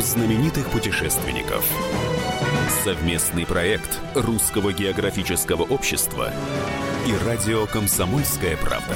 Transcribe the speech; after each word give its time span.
знаменитых 0.00 0.68
путешественников. 0.70 1.64
Совместный 2.84 3.46
проект 3.46 4.00
Русского 4.14 4.72
географического 4.72 5.62
общества 5.62 6.32
и 7.06 7.26
радио 7.26 7.66
«Комсомольская 7.66 8.56
правда». 8.56 8.94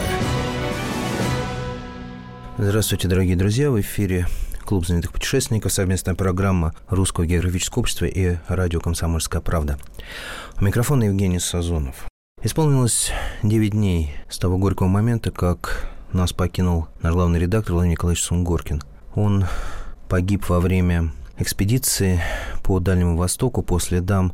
Здравствуйте, 2.56 3.08
дорогие 3.08 3.36
друзья! 3.36 3.70
В 3.70 3.80
эфире 3.80 4.26
Клуб 4.64 4.86
знаменитых 4.86 5.12
путешественников, 5.12 5.72
совместная 5.72 6.14
программа 6.14 6.72
Русского 6.88 7.26
географического 7.26 7.80
общества 7.80 8.06
и 8.06 8.36
радио 8.48 8.80
«Комсомольская 8.80 9.42
правда». 9.42 9.78
У 10.58 10.64
микрофона 10.64 11.04
Евгений 11.04 11.38
Сазонов. 11.38 12.06
Исполнилось 12.42 13.12
9 13.42 13.70
дней 13.72 14.14
с 14.30 14.38
того 14.38 14.56
горького 14.56 14.88
момента, 14.88 15.30
как 15.30 15.86
нас 16.12 16.32
покинул 16.32 16.88
наш 17.02 17.12
главный 17.12 17.40
редактор 17.40 17.74
Владимир 17.74 17.98
Николаевич 17.98 18.22
Сунгоркин. 18.24 18.82
Он 19.14 19.44
погиб 20.08 20.48
во 20.48 20.60
время 20.60 21.12
экспедиции 21.38 22.20
по 22.62 22.80
Дальнему 22.80 23.16
Востоку 23.16 23.62
по 23.62 23.78
следам 23.78 24.32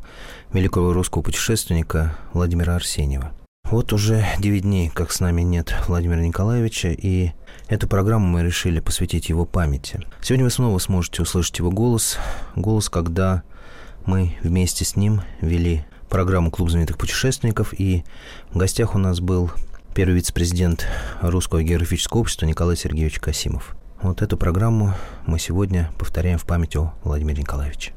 великого 0.53 0.93
русского 0.93 1.21
путешественника 1.21 2.15
Владимира 2.33 2.75
Арсеньева. 2.75 3.31
Вот 3.65 3.93
уже 3.93 4.25
9 4.39 4.63
дней, 4.63 4.89
как 4.89 5.11
с 5.11 5.19
нами 5.21 5.41
нет 5.41 5.73
Владимира 5.87 6.21
Николаевича, 6.21 6.89
и 6.89 7.31
эту 7.67 7.87
программу 7.87 8.27
мы 8.27 8.43
решили 8.43 8.81
посвятить 8.81 9.29
его 9.29 9.45
памяти. 9.45 10.01
Сегодня 10.21 10.45
вы 10.45 10.51
снова 10.51 10.77
сможете 10.79 11.21
услышать 11.21 11.57
его 11.59 11.71
голос, 11.71 12.17
голос, 12.55 12.89
когда 12.89 13.43
мы 14.05 14.35
вместе 14.43 14.83
с 14.83 14.95
ним 14.95 15.21
вели 15.39 15.85
программу 16.09 16.51
«Клуб 16.51 16.69
знаменитых 16.69 16.97
путешественников», 16.97 17.73
и 17.77 18.03
в 18.49 18.57
гостях 18.57 18.93
у 18.95 18.97
нас 18.97 19.21
был 19.21 19.49
первый 19.95 20.15
вице-президент 20.15 20.85
Русского 21.21 21.63
географического 21.63 22.19
общества 22.19 22.45
Николай 22.45 22.75
Сергеевич 22.75 23.19
Касимов. 23.19 23.75
Вот 24.01 24.23
эту 24.23 24.35
программу 24.35 24.95
мы 25.27 25.37
сегодня 25.37 25.91
повторяем 25.99 26.39
в 26.39 26.45
память 26.47 26.75
о 26.75 26.91
Владимире 27.03 27.41
Николаевиче. 27.43 27.93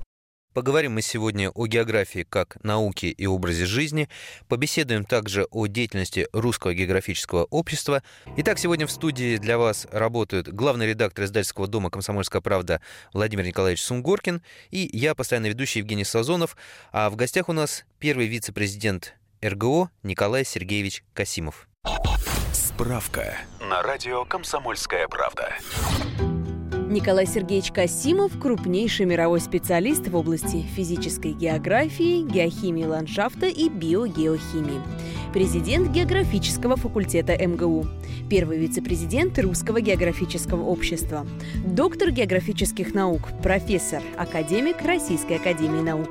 Поговорим 0.53 0.93
мы 0.93 1.03
сегодня 1.03 1.49
о 1.49 1.67
географии 1.67 2.27
как 2.29 2.63
науке 2.63 3.09
и 3.09 3.27
образе 3.27 3.65
жизни, 3.65 4.11
побеседуем 4.47 5.07
также 5.07 5.47
о 5.51 5.67
деятельности 5.67 6.29
Русского 6.35 6.75
географического 6.75 7.45
общества. 7.45 8.03
Итак, 8.37 8.59
сегодня 8.59 8.87
в 8.87 8.91
студии 8.91 9.39
для 9.39 9.57
вас 9.57 9.87
работают 9.91 10.49
главный 10.49 10.87
редактор 10.89 11.25
издательского 11.25 11.69
дома 11.69 11.89
«Комсомольская 11.89 12.43
правда» 12.43 12.83
Владимир 13.15 13.47
Николаевич 13.47 13.83
Сунгоркин 13.83 14.43
и 14.71 14.89
я, 14.93 15.15
постоянно 15.15 15.47
ведущий 15.47 15.79
Евгений 15.79 16.05
Сазонов, 16.05 16.55
а 16.93 17.09
в 17.09 17.17
гостях 17.17 17.49
у 17.49 17.55
нас 17.55 17.85
первый 17.99 18.27
вице-президент 18.27 19.15
РГО 19.43 19.91
Николай 20.03 20.45
Сергеевич 20.45 21.03
Касимов. 21.15 21.67
Справка 22.75 23.37
на 23.61 23.83
радио 23.83 24.25
«Комсомольская 24.25 25.07
правда». 25.07 25.55
Николай 26.89 27.25
Сергеевич 27.25 27.71
Касимов– 27.71 28.33
крупнейший 28.41 29.07
мировой 29.07 29.41
специалист 29.41 30.09
в 30.09 30.17
области 30.17 30.63
физической 30.63 31.33
географии, 31.33 32.29
геохимии 32.29 32.85
ландшафта 32.85 33.47
и 33.47 33.69
биогеохимии. 33.69 34.83
Президент 35.33 35.91
географического 35.91 36.75
факультета 36.75 37.37
МГУ. 37.47 37.87
Первый 38.29 38.59
вице-президент 38.59 39.39
Русского 39.39 39.81
географического 39.81 40.65
общества. 40.65 41.25
Доктор 41.65 42.11
географических 42.11 42.93
наук, 42.93 43.29
профессор, 43.41 44.03
академик 44.17 44.83
Российской 44.83 45.37
академии 45.37 45.81
наук. 45.81 46.11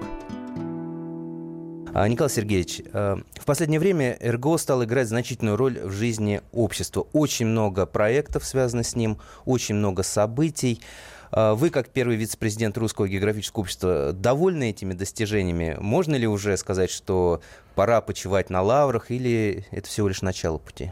А, 1.96 2.08
Николай 2.08 2.32
Сергеевич, 2.32 2.82
э, 2.92 3.18
в 3.36 3.46
последнее 3.46 3.80
время 3.80 4.18
РГО 4.20 4.58
стал 4.58 4.84
играть 4.84 5.08
значительную 5.08 5.58
роль 5.58 5.80
в 5.80 5.92
жизни 5.92 6.42
общества. 6.52 7.06
Очень 7.14 7.46
много 7.46 7.86
проектов 7.86 8.46
связано 8.46 8.82
с 8.82 8.96
ним, 8.96 9.20
очень 9.46 9.76
много 9.76 10.02
событий. 10.02 10.82
А, 11.30 11.54
вы, 11.54 11.70
как 11.70 11.90
первый 11.90 12.16
вице-президент 12.16 12.80
Русского 12.80 13.08
географического 13.08 13.62
общества, 13.62 14.12
довольны 14.12 14.72
этими 14.72 14.94
достижениями? 14.94 15.78
Можно 15.80 16.16
ли 16.16 16.26
уже 16.26 16.58
сказать, 16.58 16.90
что 16.90 17.42
пора 17.76 18.02
почивать 18.02 18.50
на 18.50 18.64
лаврах, 18.64 19.12
или 19.12 19.68
это 19.70 19.88
всего 19.88 20.08
лишь 20.08 20.24
начало 20.24 20.58
пути? 20.58 20.92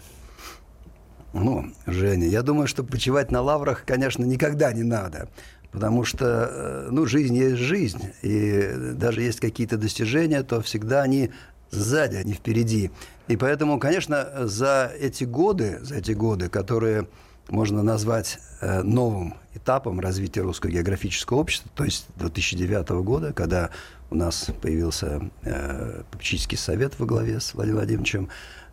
Ну, 1.34 1.74
Женя, 1.88 2.28
я 2.28 2.44
думаю, 2.44 2.68
что 2.68 2.84
почивать 2.84 3.32
на 3.32 3.42
лаврах, 3.42 3.86
конечно, 3.86 4.24
никогда 4.24 4.72
не 4.72 4.84
надо. 4.84 5.30
Потому 5.72 6.04
что, 6.04 6.50
э, 6.52 6.88
ну, 6.92 7.06
жизнь 7.06 7.36
есть 7.36 7.58
жизнь. 7.58 8.12
И 8.22 8.94
даже 8.94 9.22
есть 9.22 9.40
какие-то 9.40 9.78
достижения, 9.78 10.44
то 10.44 10.62
всегда 10.62 11.02
они 11.02 11.32
сзади, 11.72 12.22
не 12.26 12.34
впереди. 12.34 12.92
И 13.28 13.38
поэтому, 13.38 13.80
конечно, 13.80 14.48
за 14.48 14.92
эти 15.00 15.24
годы, 15.24 15.80
за 15.82 15.96
эти 15.96 16.12
годы, 16.12 16.50
которые 16.50 17.08
можно 17.50 17.84
назвать 17.84 18.40
э, 18.60 18.82
новым 18.82 19.36
этапом 19.54 20.00
развития 20.00 20.42
русского 20.42 20.72
географического 20.72 21.38
общества, 21.38 21.70
то 21.76 21.84
есть 21.84 22.08
2009 22.16 22.90
года, 23.04 23.34
когда 23.34 23.70
у 24.10 24.16
нас 24.16 24.50
появился 24.62 25.30
э, 25.44 26.04
попечительский 26.12 26.58
совет 26.58 27.00
во 27.00 27.06
главе 27.06 27.40
с 27.40 27.54
Владимиром 27.54 27.80
Владимировичем 27.80 28.30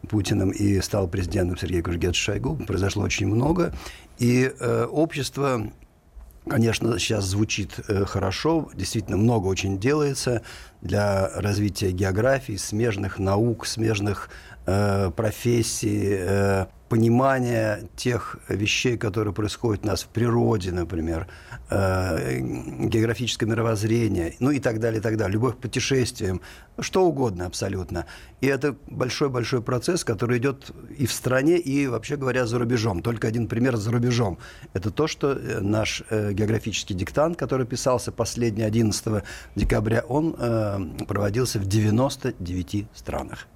Путиным 0.08 0.50
и 0.50 0.80
стал 0.80 1.08
президентом 1.08 1.56
Сергей 1.56 1.82
Кужгетович 1.82 2.20
Шойгу, 2.20 2.56
произошло 2.66 3.02
очень 3.02 3.26
много. 3.26 3.72
И 4.18 4.52
э, 4.58 4.84
общество 4.84 5.70
конечно, 6.48 6.98
сейчас 6.98 7.24
звучит 7.24 7.78
э, 7.88 8.04
хорошо, 8.04 8.70
действительно 8.74 9.16
много 9.16 9.46
очень 9.46 9.78
делается 9.78 10.42
для 10.82 11.28
развития 11.34 11.90
географии, 11.90 12.56
смежных 12.56 13.18
наук, 13.18 13.66
смежных 13.66 14.30
э, 14.66 15.10
профессий, 15.14 16.16
э, 16.18 16.66
понимания 16.88 17.88
тех 17.96 18.38
вещей, 18.48 18.96
которые 18.96 19.34
происходят 19.34 19.84
у 19.84 19.88
нас 19.88 20.02
в 20.02 20.08
природе, 20.08 20.72
например, 20.72 21.26
э, 21.70 22.40
географическое 22.40 23.48
мировоззрение, 23.48 24.34
ну 24.40 24.50
и 24.50 24.58
так 24.58 24.80
далее, 24.80 25.00
и 25.00 25.02
так 25.02 25.16
далее, 25.16 25.34
любовь 25.34 25.56
к 25.56 25.58
путешествиям, 25.58 26.40
что 26.78 27.04
угодно 27.04 27.46
абсолютно. 27.46 28.06
И 28.40 28.46
это 28.46 28.76
большой-большой 28.86 29.62
процесс, 29.62 30.04
который 30.04 30.38
идет 30.38 30.70
и 30.96 31.06
в 31.06 31.12
стране, 31.12 31.58
и, 31.58 31.86
вообще 31.86 32.16
говоря, 32.16 32.46
за 32.46 32.58
рубежом. 32.58 33.02
Только 33.02 33.28
один 33.28 33.48
пример 33.48 33.76
за 33.76 33.90
рубежом. 33.90 34.38
Это 34.72 34.90
то, 34.90 35.06
что 35.06 35.32
э, 35.32 35.60
наш 35.60 36.02
э, 36.10 36.32
географический 36.32 36.94
диктант, 36.94 37.36
который 37.36 37.66
писался 37.66 38.12
последний 38.12 38.62
11 38.62 39.24
декабря, 39.56 40.04
он 40.08 40.34
э, 40.38 41.04
проводился 41.06 41.58
в 41.58 41.66
99 41.66 42.86
странах. 42.94 43.46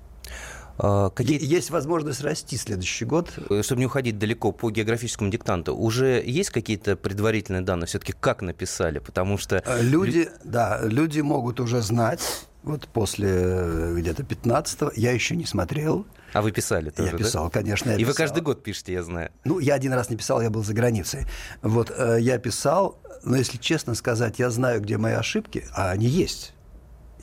А, 0.79 1.11
какие... 1.11 1.43
Есть 1.43 1.71
возможность 1.71 2.23
расти 2.23 2.57
следующий 2.57 3.05
год. 3.05 3.33
Э, 3.51 3.63
чтобы 3.63 3.81
не 3.81 3.87
уходить 3.87 4.19
далеко 4.19 4.53
по 4.53 4.71
географическому 4.71 5.31
диктанту, 5.31 5.75
уже 5.77 6.23
есть 6.25 6.51
какие-то 6.51 6.97
предварительные 6.97 7.63
данные 7.63 7.87
все-таки, 7.87 8.13
как 8.19 8.43
написали? 8.43 8.99
Потому 8.99 9.39
что... 9.39 9.63
Э, 9.65 9.83
люди, 9.83 10.29
да, 10.45 10.81
люди 10.83 11.21
могут 11.21 11.61
уже 11.61 11.83
знать, 11.83 12.47
вот 12.63 12.89
после 12.89 13.29
э, 13.31 13.95
где-то 13.99 14.23
15-го, 14.23 14.93
я 14.97 15.13
еще 15.13 15.37
не 15.37 15.45
смотрел, 15.45 16.07
а 16.33 16.41
вы 16.41 16.51
писали 16.51 16.89
тоже, 16.89 17.11
Я 17.11 17.19
писал, 17.19 17.45
да? 17.45 17.51
конечно. 17.51 17.91
Я 17.91 17.97
И 17.97 17.99
писал. 17.99 18.13
вы 18.13 18.17
каждый 18.17 18.43
год 18.43 18.63
пишете, 18.63 18.95
я 18.95 19.03
знаю. 19.03 19.31
Ну, 19.45 19.59
я 19.59 19.75
один 19.75 19.93
раз 19.93 20.09
не 20.09 20.17
писал, 20.17 20.41
я 20.41 20.49
был 20.49 20.65
за 20.65 20.73
границей. 20.73 21.27
Вот, 21.61 21.93
я 22.19 22.39
писал, 22.39 22.99
но 23.23 23.37
если 23.37 23.59
честно 23.59 23.95
сказать, 23.95 24.39
я 24.39 24.49
знаю, 24.49 24.81
где 24.81 24.97
мои 24.97 25.13
ошибки, 25.13 25.67
а 25.75 25.91
они 25.91 26.07
есть. 26.07 26.55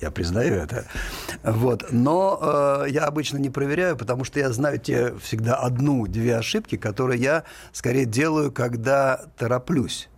Я 0.01 0.11
признаю 0.11 0.55
это. 0.55 0.85
Вот. 1.43 1.87
Но 1.91 2.39
э, 2.85 2.89
я 2.89 3.05
обычно 3.05 3.37
не 3.37 3.49
проверяю, 3.49 3.97
потому 3.97 4.23
что 4.23 4.39
я 4.39 4.51
знаю 4.51 4.79
те 4.79 5.13
всегда 5.17 5.55
одну-две 5.55 6.37
ошибки, 6.37 6.77
которые 6.77 7.21
я 7.21 7.43
скорее 7.73 8.05
делаю, 8.05 8.51
когда 8.51 9.25
тороплюсь. 9.37 10.09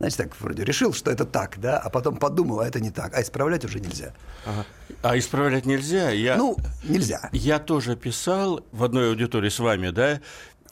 Знаете, 0.00 0.16
так 0.16 0.40
вроде 0.40 0.64
решил, 0.64 0.94
что 0.94 1.10
это 1.10 1.26
так, 1.26 1.60
да, 1.60 1.78
а 1.78 1.90
потом 1.90 2.16
подумал, 2.16 2.60
а 2.60 2.66
это 2.66 2.80
не 2.80 2.90
так, 2.90 3.14
а 3.14 3.20
исправлять 3.20 3.66
уже 3.66 3.80
нельзя. 3.80 4.14
Ага. 4.46 4.64
А 5.02 5.18
исправлять 5.18 5.66
нельзя? 5.66 6.08
Я, 6.08 6.36
ну, 6.36 6.56
нельзя. 6.84 7.28
Я 7.32 7.58
тоже 7.58 7.96
писал 7.96 8.64
в 8.72 8.82
одной 8.82 9.10
аудитории 9.10 9.50
с 9.50 9.58
вами, 9.58 9.90
да, 9.90 10.20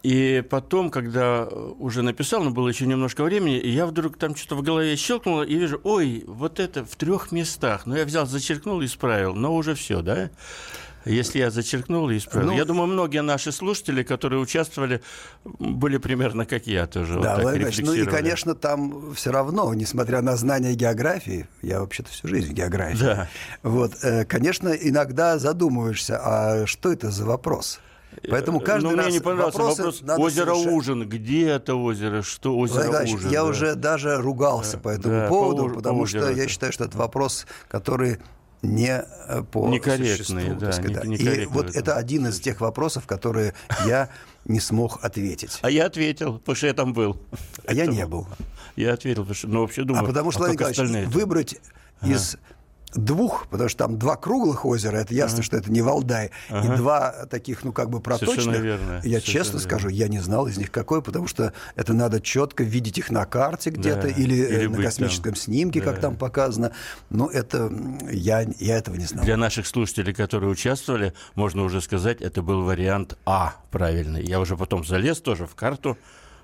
и 0.03 0.45
потом, 0.49 0.91
когда 0.91 1.45
уже 1.45 2.03
написал, 2.03 2.43
но 2.45 2.51
было 2.51 2.69
еще 2.69 2.87
немножко 2.87 3.25
времени, 3.25 3.59
и 3.59 3.71
я 3.71 3.87
вдруг 3.87 4.17
там 4.17 4.37
что-то 4.37 4.57
в 4.57 4.63
голове 4.63 4.97
щелкнуло, 4.97 5.43
и 5.43 5.55
вижу, 5.57 5.81
ой, 5.83 6.25
вот 6.27 6.61
это 6.61 6.85
в 6.85 6.95
трех 6.97 7.33
местах. 7.33 7.87
Ну, 7.87 7.97
я 7.97 8.05
взял, 8.05 8.27
зачеркнул 8.27 8.81
и 8.81 8.87
исправил, 8.87 9.35
но 9.35 9.55
уже 9.55 9.75
все, 9.75 10.01
да? 10.03 10.31
Если 11.05 11.39
я 11.39 11.51
зачеркнул 11.51 12.11
и 12.11 12.19
исправил. 12.19 12.51
Ну, 12.51 12.57
я 12.57 12.65
думаю, 12.65 12.87
многие 12.87 13.23
наши 13.23 13.51
слушатели, 13.51 14.03
которые 14.03 14.41
участвовали, 14.41 15.01
были 15.45 15.97
примерно 15.97 16.45
как 16.45 16.67
я 16.67 16.87
тоже. 16.87 17.19
Да, 17.19 17.37
вот 17.37 17.43
Владимир 17.43 17.73
ну 17.79 17.93
и, 17.95 18.05
конечно, 18.05 18.55
там 18.55 19.15
все 19.15 19.33
равно, 19.33 19.73
несмотря 19.75 20.21
на 20.21 20.37
знание 20.37 20.75
географии, 20.75 21.49
я 21.63 21.81
вообще-то 21.81 22.11
всю 22.11 22.29
жизнь 22.29 22.51
в 22.51 22.53
географии, 22.53 22.99
да. 22.99 23.29
вот, 23.63 23.93
э, 24.03 24.25
конечно, 24.27 24.69
иногда 24.69 25.39
задумываешься, 25.39 26.21
а 26.23 26.67
что 26.67 26.93
это 26.93 27.11
за 27.11 27.25
вопрос? 27.25 27.81
Поэтому 28.29 28.61
каждый 28.61 28.91
Но 28.91 28.97
раз 28.97 29.07
мне 29.07 29.15
не 29.15 29.21
понравился 29.21 29.59
вопрос 29.59 30.03
озеро 30.19 30.55
совершать. 30.55 30.73
Ужин. 30.73 31.09
Где 31.09 31.49
это 31.49 31.75
озеро? 31.75 32.23
Что 32.23 32.57
озеро 32.57 32.89
Владимир 32.89 33.17
Ужин? 33.17 33.31
Я 33.31 33.43
да. 33.43 33.45
уже 33.45 33.75
даже 33.75 34.17
ругался 34.17 34.77
да. 34.77 34.83
по 34.83 34.89
этому 34.89 35.15
да, 35.15 35.29
поводу, 35.29 35.69
по, 35.69 35.75
потому 35.75 36.01
по 36.01 36.07
что 36.07 36.31
я 36.31 36.49
считаю, 36.49 36.73
что 36.73 36.85
это 36.85 36.97
вопрос, 36.97 37.47
который 37.69 38.19
не 38.63 39.05
э, 39.29 39.43
по 39.51 39.69
некорректные, 39.69 40.55
да, 40.55 40.73
так 40.73 41.05
не, 41.05 41.17
И 41.17 41.47
вот 41.47 41.75
это 41.77 41.97
один 41.97 42.27
из 42.27 42.41
тех 42.41 42.61
вопросов, 42.61 43.07
которые 43.07 43.55
я 43.87 44.09
не 44.45 44.61
смог 44.61 45.05
ответить. 45.05 45.59
А 45.63 45.71
я 45.71 45.87
ответил, 45.87 46.39
потому 46.39 46.57
что 46.57 46.67
я 46.67 46.75
там 46.75 46.93
был. 46.93 47.21
А 47.67 47.73
я 47.73 47.87
не 47.87 48.05
был. 48.07 48.27
Я 48.75 48.95
ответил, 48.95 49.23
потому 49.23 49.35
что, 49.35 49.49
ну, 49.49 49.61
вообще 49.61 49.85
думаю, 49.85 50.05
а 50.05 50.07
потому 50.07 50.31
что, 50.31 50.45
а 50.45 50.47
Владимир 50.47 50.71
Николаевич, 50.71 51.15
выбрать 51.15 51.57
из 52.03 52.37
двух, 52.95 53.49
потому 53.49 53.69
что 53.69 53.79
там 53.79 53.99
два 53.99 54.17
круглых 54.17 54.65
озера, 54.65 54.97
это 54.97 55.15
ясно, 55.15 55.39
ага. 55.39 55.43
что 55.45 55.57
это 55.57 55.71
не 55.71 55.83
Валдай, 55.83 56.31
ага. 56.49 56.75
и 56.75 56.77
два 56.77 57.11
таких, 57.31 57.65
ну, 57.65 57.73
как 57.73 57.91
бы 57.91 58.01
проточных. 58.01 58.61
Верно. 58.61 59.01
Я 59.05 59.21
честно 59.21 59.59
верно. 59.59 59.61
скажу, 59.61 59.89
я 59.89 60.09
не 60.09 60.21
знал 60.21 60.47
из 60.47 60.57
них 60.59 60.71
какой, 60.71 61.03
потому 61.03 61.27
что 61.27 61.53
это 61.77 61.93
надо 61.93 62.21
четко 62.21 62.65
видеть 62.65 62.99
их 62.99 63.11
на 63.11 63.25
карте 63.25 63.71
где-то 63.71 64.03
да. 64.03 64.09
или, 64.09 64.35
или 64.35 64.67
на 64.67 64.83
космическом 64.83 65.33
там. 65.33 65.37
снимке, 65.37 65.81
да. 65.81 65.93
как 65.93 66.01
там 66.01 66.17
показано. 66.17 66.73
Но 67.11 67.29
это 67.29 67.71
я, 68.11 68.47
я 68.59 68.77
этого 68.79 68.97
не 68.97 69.05
знал. 69.05 69.25
Для 69.25 69.37
наших 69.37 69.67
слушателей, 69.67 70.15
которые 70.15 70.51
участвовали, 70.51 71.13
можно 71.35 71.63
уже 71.65 71.81
сказать, 71.81 72.21
это 72.21 72.43
был 72.43 72.63
вариант 72.65 73.19
А 73.27 73.57
правильный. 73.71 74.25
Я 74.25 74.41
уже 74.41 74.57
потом 74.57 74.85
залез 74.85 75.21
тоже 75.21 75.47
в 75.47 75.55
карту, 75.55 75.97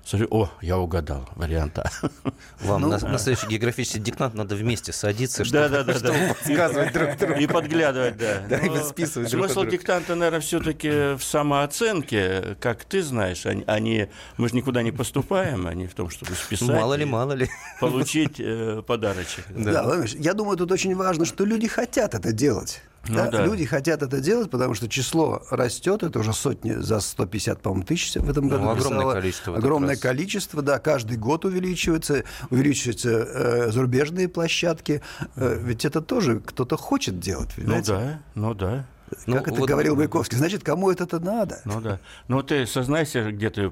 Смотрю, 0.05 0.27
о, 0.29 0.49
я 0.61 0.77
угадал 0.77 1.27
вариант 1.35 1.79
А. 1.79 1.89
Вам 2.61 2.81
ну, 2.81 2.89
на, 2.89 2.99
на 2.99 3.17
следующий 3.17 3.47
географический 3.47 3.99
диктант 3.99 4.35
надо 4.35 4.55
вместе 4.55 4.93
садиться, 4.93 5.43
чтобы, 5.43 5.67
да, 5.67 5.83
да, 5.83 5.83
да, 5.83 5.93
чтобы 5.99 6.19
да. 6.19 6.33
подсказывать 6.35 6.93
друг 6.93 7.17
другу. 7.17 7.33
И 7.39 7.47
подглядывать, 7.47 8.15
да. 8.15 8.43
Да, 8.47 8.57
и 8.57 8.83
списывать 8.83 9.31
Смысл 9.31 9.63
диктанта, 9.63 10.13
наверное, 10.13 10.41
все-таки 10.41 11.15
в 11.15 11.23
самооценке, 11.23 12.55
как 12.59 12.85
ты 12.85 13.01
знаешь. 13.01 13.47
Они, 13.47 13.63
они, 13.65 14.07
мы 14.37 14.47
же 14.47 14.55
никуда 14.55 14.83
не 14.83 14.91
поступаем, 14.91 15.65
они 15.65 15.87
в 15.87 15.95
том, 15.95 16.11
чтобы 16.11 16.33
списать. 16.33 16.69
Мало 16.69 16.93
ли, 16.93 17.05
мало 17.05 17.33
ли. 17.33 17.49
Получить 17.79 18.35
э, 18.37 18.83
подарочек. 18.85 19.45
Да, 19.49 19.83
да 19.83 20.03
я 20.05 20.35
думаю, 20.35 20.55
тут 20.55 20.71
очень 20.71 20.95
важно, 20.95 21.25
что 21.25 21.45
люди 21.45 21.67
хотят 21.67 22.13
это 22.13 22.31
делать. 22.31 22.83
Ну, 23.07 23.15
да, 23.15 23.29
да. 23.29 23.45
Люди 23.45 23.65
хотят 23.65 24.01
это 24.01 24.19
делать, 24.19 24.49
потому 24.49 24.73
что 24.73 24.87
число 24.87 25.43
растет, 25.49 26.03
это 26.03 26.19
уже 26.19 26.33
сотни 26.33 26.73
за 26.73 26.99
150, 26.99 27.61
по-моему, 27.61 27.85
тысяч 27.85 28.15
в 28.15 28.29
этом 28.29 28.47
году. 28.49 28.63
Ну, 28.63 28.69
огромное 28.71 29.13
количество. 29.13 29.57
Огромное 29.57 29.95
количество, 29.95 30.61
да, 30.61 30.79
каждый 30.79 31.17
год 31.17 31.45
увеличивается, 31.45 32.23
увеличиваются 32.49 33.09
э, 33.09 33.71
зарубежные 33.71 34.27
площадки, 34.27 35.01
э, 35.35 35.59
ведь 35.61 35.85
это 35.85 36.01
тоже 36.01 36.39
кто-то 36.39 36.77
хочет 36.77 37.19
делать. 37.19 37.49
Ну 37.57 37.81
да, 37.85 38.19
ну 38.33 38.53
да. 38.53 38.85
Ну, 39.27 39.35
как 39.35 39.49
это 39.49 39.59
вот, 39.59 39.69
говорил 39.69 39.95
Маяковский, 39.95 40.37
значит, 40.37 40.63
кому 40.63 40.91
это 40.91 41.19
надо? 41.19 41.59
Ну 41.65 41.79
да. 41.79 41.99
Ну 42.27 42.41
ты 42.41 42.65
сознайся, 42.65 43.31
где 43.31 43.49
ты 43.49 43.71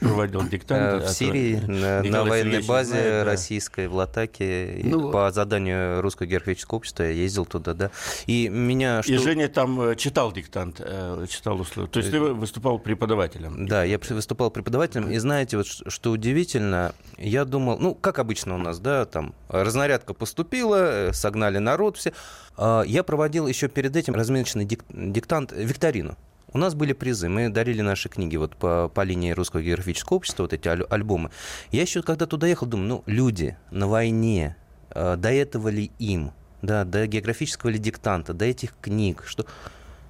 проводил 0.00 0.42
диктант? 0.42 1.02
Э, 1.02 1.06
в 1.06 1.10
Сирии, 1.10 1.56
на, 1.56 2.02
на 2.02 2.24
военной 2.24 2.62
базе 2.62 2.90
знает, 2.90 3.24
да. 3.24 3.24
российской, 3.24 3.88
в 3.88 3.94
Латаке. 3.94 4.80
Ну, 4.84 5.10
по 5.10 5.30
заданию 5.32 6.02
Русского 6.02 6.26
географического 6.26 6.76
общества 6.76 7.04
я 7.04 7.10
ездил 7.10 7.46
туда, 7.46 7.74
да. 7.74 7.90
И 8.26 8.48
меня... 8.48 9.02
Что... 9.02 9.12
И 9.12 9.16
Женя 9.16 9.48
там 9.48 9.80
э, 9.80 9.96
читал 9.96 10.32
диктант, 10.32 10.80
э, 10.80 11.26
читал 11.28 11.60
условия. 11.60 11.88
То 11.88 11.98
есть 12.00 12.10
ты 12.10 12.20
выступал 12.20 12.78
преподавателем? 12.78 13.66
Да, 13.66 13.84
я 13.84 13.98
выступал 13.98 14.50
преподавателем. 14.50 15.10
И 15.10 15.18
знаете, 15.18 15.56
вот 15.56 15.66
что 15.66 16.10
удивительно, 16.10 16.94
я 17.16 17.44
думал, 17.44 17.78
ну, 17.78 17.94
как 17.94 18.18
обычно 18.18 18.54
у 18.54 18.58
нас, 18.58 18.78
да, 18.78 19.06
там 19.06 19.34
разнарядка 19.48 20.14
поступила, 20.14 21.10
согнали 21.12 21.58
народ, 21.58 21.96
все. 21.96 22.12
А, 22.56 22.82
я 22.82 23.02
проводил 23.02 23.46
еще 23.46 23.68
перед 23.68 23.96
этим 23.96 24.14
разминочный 24.14 24.64
диктант, 24.64 25.52
викторину. 25.52 26.16
У 26.52 26.58
нас 26.58 26.74
были 26.74 26.92
призы, 26.92 27.28
мы 27.28 27.50
дарили 27.50 27.82
наши 27.82 28.08
книги 28.08 28.36
вот 28.36 28.56
по, 28.56 28.88
по 28.88 29.02
линии 29.02 29.32
Русского 29.32 29.62
географического 29.62 30.16
общества, 30.16 30.44
вот 30.44 30.52
эти 30.52 30.68
аль- 30.68 30.86
альбомы. 30.88 31.30
Я 31.70 31.82
еще 31.82 32.02
когда 32.02 32.26
туда 32.26 32.46
ехал, 32.46 32.66
думаю, 32.66 32.88
ну, 32.88 33.02
люди 33.06 33.56
на 33.70 33.86
войне, 33.88 34.56
э, 34.90 35.16
до 35.16 35.30
этого 35.32 35.68
ли 35.68 35.90
им, 35.98 36.32
да, 36.62 36.84
до 36.84 37.06
географического 37.06 37.70
ли 37.70 37.78
диктанта, 37.78 38.32
до 38.32 38.44
этих 38.44 38.74
книг, 38.80 39.24
что... 39.26 39.46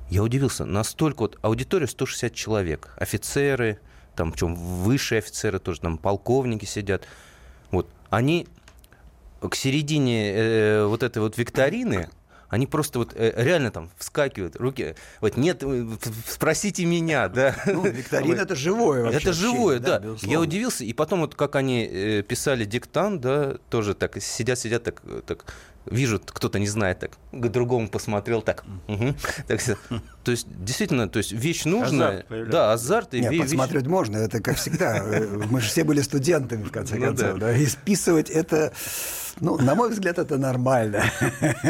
Я 0.09 0.23
удивился, 0.23 0.65
настолько 0.65 1.23
вот 1.23 1.39
аудитория 1.43 1.89
160 1.89 2.33
человек, 2.33 2.95
офицеры, 2.97 3.81
там, 4.15 4.31
в 4.33 4.37
чем 4.37 4.55
высшие 4.55 5.19
офицеры 5.19 5.59
тоже, 5.59 5.81
там, 5.81 5.99
полковники 5.99 6.65
сидят. 6.65 7.03
Вот, 7.73 7.89
они 8.09 8.47
к 9.41 9.57
середине 9.57 10.33
э, 10.33 10.87
вот 10.87 11.03
этой 11.03 11.19
вот 11.19 11.37
викторины 11.39 12.09
они 12.49 12.67
просто 12.67 12.99
вот 12.99 13.13
э, 13.15 13.33
реально 13.37 13.71
там 13.71 13.91
вскакивают, 13.99 14.57
руки, 14.57 14.95
вот 15.21 15.37
нет, 15.37 15.63
э, 15.63 15.87
спросите 16.27 16.85
меня, 16.85 17.29
да. 17.29 17.55
Ну, 17.67 17.87
викторина 17.87 18.41
это 18.41 18.55
живое 18.55 19.03
вообще. 19.03 19.19
Это 19.19 19.33
живое, 19.33 19.79
да. 19.79 19.99
да. 19.99 20.17
Я 20.23 20.41
удивился, 20.41 20.85
и 20.85 20.93
потом 20.93 21.21
вот 21.21 21.35
как 21.35 21.57
они 21.57 21.85
э, 21.85 22.23
писали 22.23 22.65
диктант, 22.65 23.21
да, 23.21 23.57
тоже 23.71 23.95
так 23.95 24.21
сидят, 24.23 24.59
сидят 24.59 24.85
так, 24.85 25.03
так 25.27 25.45
вижу, 25.87 26.21
кто-то 26.25 26.59
не 26.59 26.67
знает, 26.67 26.99
так 26.99 27.13
к 27.33 27.49
другому 27.49 27.89
посмотрел, 27.89 28.43
так, 28.43 28.65
угу, 28.89 29.15
так 29.47 29.61
то 30.25 30.31
есть 30.31 30.47
действительно, 30.49 31.09
то 31.09 31.19
есть 31.19 31.33
вещь 31.33 31.65
нужная, 31.65 32.25
азарт 32.29 32.51
да, 32.51 32.73
азарт 32.73 33.15
и 33.15 33.21
Нет, 33.21 33.33
вещь... 33.33 33.43
посмотреть 33.43 33.87
можно, 33.87 34.17
это 34.17 34.41
как 34.41 34.57
всегда, 34.57 35.05
мы 35.51 35.61
же 35.61 35.69
все 35.69 35.85
были 35.85 36.01
студентами 36.01 36.65
в 36.65 36.73
конце 36.73 36.97
ну, 36.97 37.07
концов, 37.07 37.39
да. 37.39 37.47
да, 37.47 37.57
и 37.57 37.67
списывать 37.67 38.31
это 38.31 38.73
ну, 39.41 39.59
на 39.59 39.75
мой 39.75 39.91
взгляд, 39.91 40.19
это 40.19 40.39
нормально. 40.39 41.05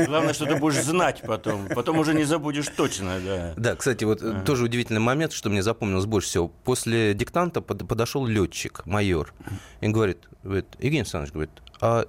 Главное, 0.07 0.33
что 0.33 0.47
ты 0.47 0.57
будешь 0.57 0.83
знать 0.83 1.23
потом. 1.27 1.69
Потом 1.69 1.99
уже 1.99 2.15
не 2.15 2.25
забудешь 2.25 2.69
точно, 2.69 3.21
да. 3.21 3.55
Да, 3.57 3.77
кстати, 3.77 4.05
вот 4.05 4.23
ага. 4.23 4.43
тоже 4.43 4.65
удивительный 4.65 5.01
момент, 5.01 5.33
что 5.33 5.51
мне 5.51 5.63
запомнилось 5.63 6.07
больше 6.07 6.29
всего. 6.29 6.49
После 6.49 7.15
диктанта 7.15 7.61
подошел 7.61 8.27
летчик, 8.27 8.85
майор, 8.87 9.33
и 9.81 9.89
говорит, 9.89 10.19
говорит 10.43 10.67
Евгений 10.79 11.01
Александрович, 11.01 11.33
говорит, 11.33 11.51
а 11.81 12.07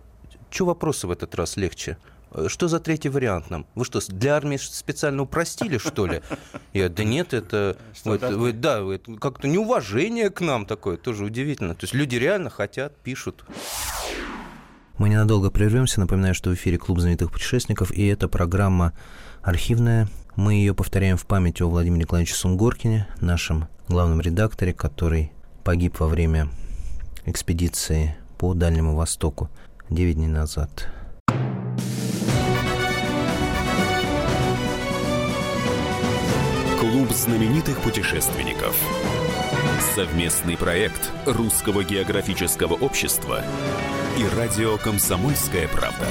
что 0.50 0.66
вопросы 0.66 1.08
в 1.08 1.12
этот 1.12 1.34
раз 1.36 1.58
легче? 1.58 1.98
Что 2.48 2.68
за 2.68 2.80
третий 2.80 3.10
вариант 3.10 3.50
нам? 3.50 3.66
Вы 3.74 3.86
что, 3.86 4.00
для 4.10 4.36
армии 4.36 4.58
специально 4.58 5.24
упростили, 5.24 5.78
что 5.78 6.06
ли? 6.06 6.22
Я, 6.74 6.90
да 6.90 7.04
нет, 7.04 7.34
это, 7.34 7.78
вот, 8.04 8.22
вы, 8.22 8.52
да, 8.52 8.80
это 8.94 9.16
как-то 9.16 9.48
неуважение 9.48 10.30
к 10.30 10.42
нам 10.42 10.66
такое, 10.66 10.98
тоже 10.98 11.24
удивительно. 11.24 11.74
То 11.74 11.86
есть 11.86 11.94
люди 11.94 12.16
реально 12.18 12.50
хотят, 12.50 12.96
пишут. 12.98 13.46
Мы 14.98 15.10
ненадолго 15.10 15.52
прервемся. 15.52 16.00
Напоминаю, 16.00 16.34
что 16.34 16.50
в 16.50 16.56
эфире 16.56 16.78
Клуб 16.78 17.00
знаменитых 17.00 17.32
путешественников, 17.32 17.92
и 17.92 18.06
эта 18.08 18.28
программа 18.28 18.94
архивная. 19.44 20.08
Мы 20.36 20.56
ее 20.56 20.74
повторяем 20.74 21.18
в 21.18 21.26
память 21.26 21.62
о 21.62 21.70
Владимире 21.70 22.02
Николаевиче 22.02 22.36
Сунгоркине, 22.36 23.08
нашем 23.22 23.68
главном 23.88 24.22
редакторе, 24.22 24.74
который 24.74 25.32
погиб 25.64 26.00
во 26.00 26.08
время 26.08 26.50
экспедиции 27.26 28.16
по 28.38 28.54
Дальнему 28.54 28.96
Востоку 28.96 29.50
9 29.90 30.16
дней 30.16 30.28
назад. 30.28 30.90
Клуб 36.80 37.12
знаменитых 37.12 37.80
путешественников. 37.82 38.76
Совместный 39.96 40.58
проект 40.58 41.12
Русского 41.26 41.84
географического 41.84 42.74
общества 42.74 43.44
и 44.18 44.28
радио 44.36 44.78
«Комсомольская 44.78 45.68
правда». 45.68 46.08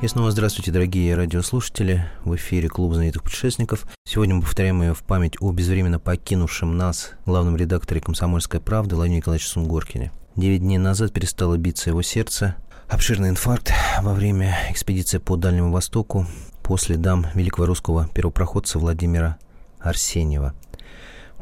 И 0.00 0.08
снова 0.08 0.30
здравствуйте, 0.30 0.72
дорогие 0.72 1.14
радиослушатели. 1.14 2.06
В 2.24 2.34
эфире 2.36 2.70
Клуб 2.70 2.94
знаменитых 2.94 3.22
путешественников. 3.22 3.84
Сегодня 4.06 4.36
мы 4.36 4.40
повторяем 4.40 4.80
ее 4.80 4.94
в 4.94 5.02
память 5.02 5.34
о 5.38 5.52
безвременно 5.52 5.98
покинувшем 5.98 6.78
нас 6.78 7.12
главном 7.26 7.58
редакторе 7.58 8.00
«Комсомольской 8.00 8.58
правды» 8.58 8.96
Владимире 8.96 9.18
Николаевиче 9.18 9.48
Сунгоркине. 9.48 10.12
Девять 10.34 10.62
дней 10.62 10.78
назад 10.78 11.12
перестало 11.12 11.58
биться 11.58 11.90
его 11.90 12.00
сердце. 12.00 12.56
Обширный 12.88 13.28
инфаркт 13.28 13.70
во 14.00 14.14
время 14.14 14.56
экспедиции 14.70 15.18
по 15.18 15.36
Дальнему 15.36 15.72
Востоку 15.72 16.26
по 16.62 16.78
следам 16.78 17.26
великого 17.34 17.66
русского 17.66 18.08
первопроходца 18.08 18.78
Владимира 18.78 19.36
Арсеньева. 19.78 20.54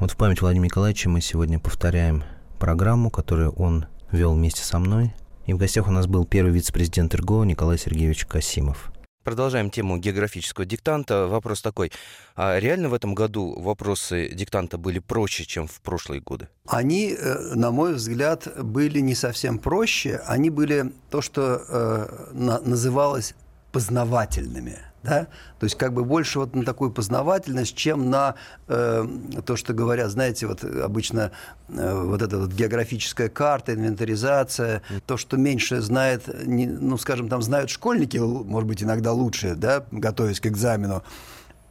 Вот 0.00 0.10
в 0.10 0.16
память 0.16 0.40
Владимира 0.40 0.66
Николаевича 0.66 1.08
мы 1.08 1.20
сегодня 1.20 1.60
повторяем 1.60 2.24
программу, 2.58 3.10
которую 3.10 3.52
он 3.52 3.86
вел 4.12 4.34
вместе 4.34 4.62
со 4.62 4.78
мной. 4.78 5.14
И 5.46 5.52
в 5.52 5.56
гостях 5.56 5.88
у 5.88 5.90
нас 5.90 6.06
был 6.06 6.26
первый 6.26 6.52
вице-президент 6.52 7.14
РГО 7.14 7.44
Николай 7.44 7.78
Сергеевич 7.78 8.26
Касимов. 8.26 8.92
Продолжаем 9.24 9.70
тему 9.70 9.98
географического 9.98 10.64
диктанта. 10.64 11.26
Вопрос 11.26 11.60
такой. 11.60 11.92
А 12.34 12.58
реально 12.58 12.88
в 12.88 12.94
этом 12.94 13.14
году 13.14 13.60
вопросы 13.60 14.30
диктанта 14.30 14.78
были 14.78 15.00
проще, 15.00 15.44
чем 15.44 15.66
в 15.66 15.80
прошлые 15.82 16.22
годы? 16.22 16.48
Они, 16.66 17.14
э, 17.14 17.54
на 17.54 17.70
мой 17.70 17.94
взгляд, 17.94 18.48
были 18.62 19.00
не 19.00 19.14
совсем 19.14 19.58
проще. 19.58 20.22
Они 20.26 20.48
были 20.48 20.92
то, 21.10 21.20
что 21.20 21.62
э, 21.68 22.30
называлось 22.64 23.34
познавательными 23.70 24.78
да? 25.08 25.26
То 25.58 25.64
есть 25.64 25.76
как 25.76 25.92
бы 25.92 26.04
больше 26.04 26.38
вот 26.38 26.54
на 26.54 26.64
такую 26.64 26.90
познавательность, 26.90 27.74
чем 27.74 28.10
на 28.10 28.34
э, 28.68 29.06
то, 29.44 29.56
что 29.56 29.72
говорят, 29.72 30.10
знаете, 30.10 30.46
вот 30.46 30.62
обычно 30.64 31.32
э, 31.68 32.02
вот 32.04 32.22
эта 32.22 32.38
вот 32.38 32.52
географическая 32.52 33.28
карта, 33.28 33.74
инвентаризация, 33.74 34.82
то, 35.06 35.16
что 35.16 35.36
меньше 35.36 35.80
знает, 35.80 36.46
не, 36.46 36.66
ну, 36.66 36.96
скажем, 36.98 37.28
там 37.28 37.42
знают 37.42 37.70
школьники, 37.70 38.18
может 38.18 38.68
быть, 38.68 38.82
иногда 38.82 39.12
лучше, 39.12 39.54
да, 39.54 39.84
готовясь 39.90 40.40
к 40.40 40.46
экзамену, 40.46 41.02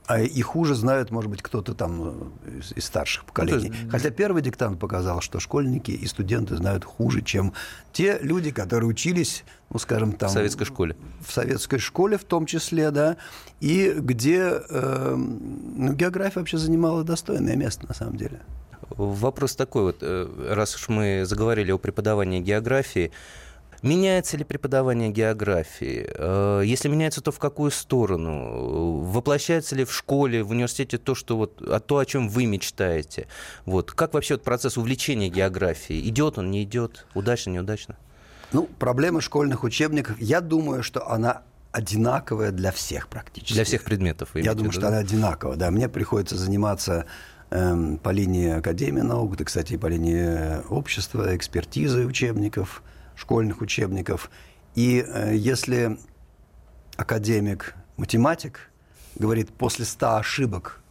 А 0.08 0.22
и 0.22 0.42
хуже 0.42 0.74
знают, 0.74 1.12
может 1.12 1.30
быть, 1.30 1.42
кто-то 1.42 1.74
там 1.74 2.32
э, 2.46 2.60
из, 2.60 2.72
из 2.72 2.86
старших 2.86 3.26
поколений. 3.26 3.70
Ну, 3.70 3.76
есть... 3.76 3.92
Хотя 3.92 4.10
первый 4.10 4.42
диктант 4.42 4.80
показал, 4.80 5.20
что 5.20 5.42
школьники 5.42 5.92
и 5.92 6.08
студенты 6.08 6.56
знают 6.56 6.86
хуже, 6.86 7.22
чем 7.22 7.54
те 7.92 8.18
люди, 8.22 8.52
которые 8.52 8.90
учились, 8.90 9.44
ну, 9.70 9.80
скажем, 9.80 10.14
там... 10.14 10.30
В 10.30 10.32
советской 10.32 10.64
школе. 10.64 10.96
В 11.26 11.34
советской 11.34 11.78
школе 11.80 12.18
в 12.18 12.24
том 12.24 12.46
числе, 12.46 12.90
да. 12.92 13.18
И 13.60 13.94
где 13.98 14.62
э, 14.70 15.16
ну, 15.16 15.92
география 15.92 16.40
вообще 16.40 16.58
занимала 16.58 17.04
достойное 17.04 17.58
место, 17.58 17.86
на 17.86 17.94
самом 17.94 18.16
деле. 18.16 18.40
Вопрос 18.92 19.58
такой 19.58 19.84
вот, 19.84 19.98
э, 20.02 20.54
раз 20.54 20.76
уж 20.76 20.88
мы 20.88 21.24
заговорили 21.26 21.72
о 21.72 21.78
преподавании 21.78 22.40
географии, 22.40 23.12
Меняется 23.84 24.38
ли 24.38 24.44
преподавание 24.44 25.10
географии? 25.10 26.08
Э, 26.16 26.62
если 26.66 26.90
меняется, 26.90 27.22
то 27.22 27.32
в 27.32 27.40
какую 27.40 27.72
сторону? 27.72 29.02
Воплощается 29.02 29.76
ли 29.76 29.86
в 29.86 29.94
школе, 29.94 30.44
в 30.44 30.52
университете 30.52 30.98
то, 30.98 31.14
что 31.14 31.38
вот, 31.38 31.62
а 31.62 31.80
то, 31.80 32.00
о 32.00 32.06
чем 32.06 32.28
вы 32.28 32.46
мечтаете? 32.46 33.28
Вот. 33.66 33.92
Как 33.92 34.14
вообще 34.14 34.36
вот 34.36 34.44
процесс 34.44 34.78
увлечения 34.78 35.30
географией? 35.30 36.08
Идет 36.10 36.38
он, 36.40 36.50
не 36.50 36.64
идет? 36.64 37.06
Удачно, 37.14 37.52
неудачно? 37.52 37.98
Ну, 38.52 38.68
проблема 38.80 39.22
школьных 39.22 39.64
учебников, 39.64 40.20
я 40.20 40.42
думаю, 40.42 40.82
что 40.82 41.10
она 41.10 41.44
одинаковая 41.72 42.52
для 42.52 42.72
всех 42.72 43.08
практически. 43.10 43.54
Для 43.54 43.66
всех 43.66 43.84
предметов. 43.84 44.32
Я 44.34 44.56
думаю, 44.56 44.72
что 44.72 44.82
да? 44.82 44.88
она 44.88 44.98
одинаковая. 45.00 45.58
Да, 45.58 45.70
мне 45.70 45.88
приходится 45.88 46.36
заниматься 46.36 47.06
эм, 47.52 47.98
по 47.98 48.10
линии 48.10 48.50
Академии 48.50 49.02
наук, 49.02 49.36
да, 49.36 49.44
кстати, 49.44 49.74
и 49.74 49.78
по 49.78 49.86
линии 49.86 50.66
общества, 50.70 51.36
экспертизы 51.36 52.06
учебников– 52.08 52.82
школьных 53.18 53.62
учебников. 53.62 54.30
И 54.76 55.04
э, 55.06 55.36
если 55.36 55.98
академик, 56.96 57.76
математик 57.98 58.72
говорит, 59.16 59.52
после 59.52 59.86
100 59.86 60.18
ошибок 60.18 60.82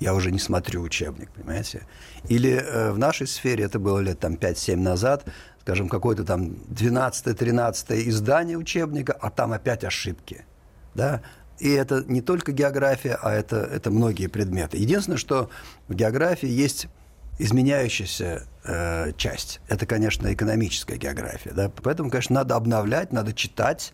я 0.00 0.14
уже 0.14 0.32
не 0.32 0.38
смотрю 0.38 0.82
учебник, 0.82 1.30
понимаете? 1.30 1.86
Или 2.28 2.52
э, 2.52 2.90
в 2.90 2.98
нашей 2.98 3.26
сфере, 3.26 3.64
это 3.64 3.78
было 3.78 3.98
лет 4.00 4.18
там 4.18 4.34
5-7 4.34 4.76
назад, 4.76 5.26
скажем, 5.60 5.88
какое-то 5.88 6.24
там 6.24 6.56
12-13 6.70 8.08
издание 8.08 8.56
учебника, 8.56 9.12
а 9.12 9.30
там 9.30 9.52
опять 9.52 9.84
ошибки, 9.84 10.44
да? 10.94 11.22
И 11.58 11.68
это 11.68 12.02
не 12.08 12.22
только 12.22 12.52
география, 12.52 13.18
а 13.20 13.32
это, 13.32 13.56
это 13.56 13.90
многие 13.90 14.28
предметы. 14.28 14.78
Единственное, 14.78 15.18
что 15.18 15.50
в 15.88 15.94
географии 15.94 16.48
есть 16.48 16.88
изменяющаяся 17.42 18.46
э, 18.64 19.12
часть. 19.16 19.60
Это, 19.68 19.86
конечно, 19.86 20.32
экономическая 20.32 20.96
география. 20.96 21.52
Да? 21.52 21.70
Поэтому, 21.82 22.10
конечно, 22.10 22.34
надо 22.34 22.56
обновлять, 22.56 23.12
надо 23.12 23.32
читать 23.32 23.92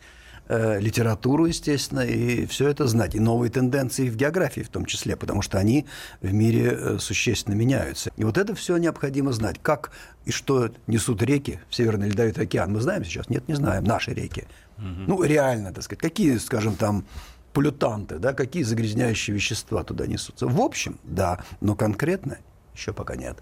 э, 0.48 0.80
литературу, 0.80 1.46
естественно, 1.46 2.00
и 2.00 2.46
все 2.46 2.68
это 2.68 2.86
знать. 2.86 3.14
И 3.14 3.20
новые 3.20 3.50
тенденции 3.50 4.08
в 4.08 4.16
географии 4.16 4.62
в 4.62 4.68
том 4.68 4.84
числе, 4.84 5.16
потому 5.16 5.42
что 5.42 5.58
они 5.58 5.86
в 6.20 6.32
мире 6.32 6.72
э, 6.72 6.98
существенно 6.98 7.54
меняются. 7.54 8.10
И 8.16 8.24
вот 8.24 8.36
это 8.36 8.54
все 8.54 8.76
необходимо 8.76 9.32
знать. 9.32 9.56
Как 9.62 9.92
и 10.24 10.32
что 10.32 10.70
несут 10.86 11.22
реки 11.22 11.60
в 11.68 11.74
Северный 11.74 12.08
Ледовитый 12.08 12.44
океан, 12.44 12.72
мы 12.72 12.80
знаем 12.80 13.04
сейчас? 13.04 13.28
Нет, 13.28 13.46
не 13.48 13.54
знаем. 13.54 13.84
Наши 13.84 14.12
реки. 14.12 14.46
Угу. 14.78 14.86
Ну, 15.06 15.22
реально, 15.22 15.72
так 15.72 15.84
сказать. 15.84 16.00
Какие, 16.00 16.36
скажем, 16.38 16.74
там 16.74 17.06
полютанты, 17.52 18.18
да, 18.18 18.34
какие 18.34 18.64
загрязняющие 18.64 19.34
вещества 19.34 19.82
туда 19.82 20.06
несутся. 20.06 20.46
В 20.46 20.60
общем, 20.60 20.98
да, 21.04 21.42
но 21.62 21.74
конкретно 21.74 22.36
еще 22.76 22.92
пока 22.92 23.16
нет. 23.16 23.38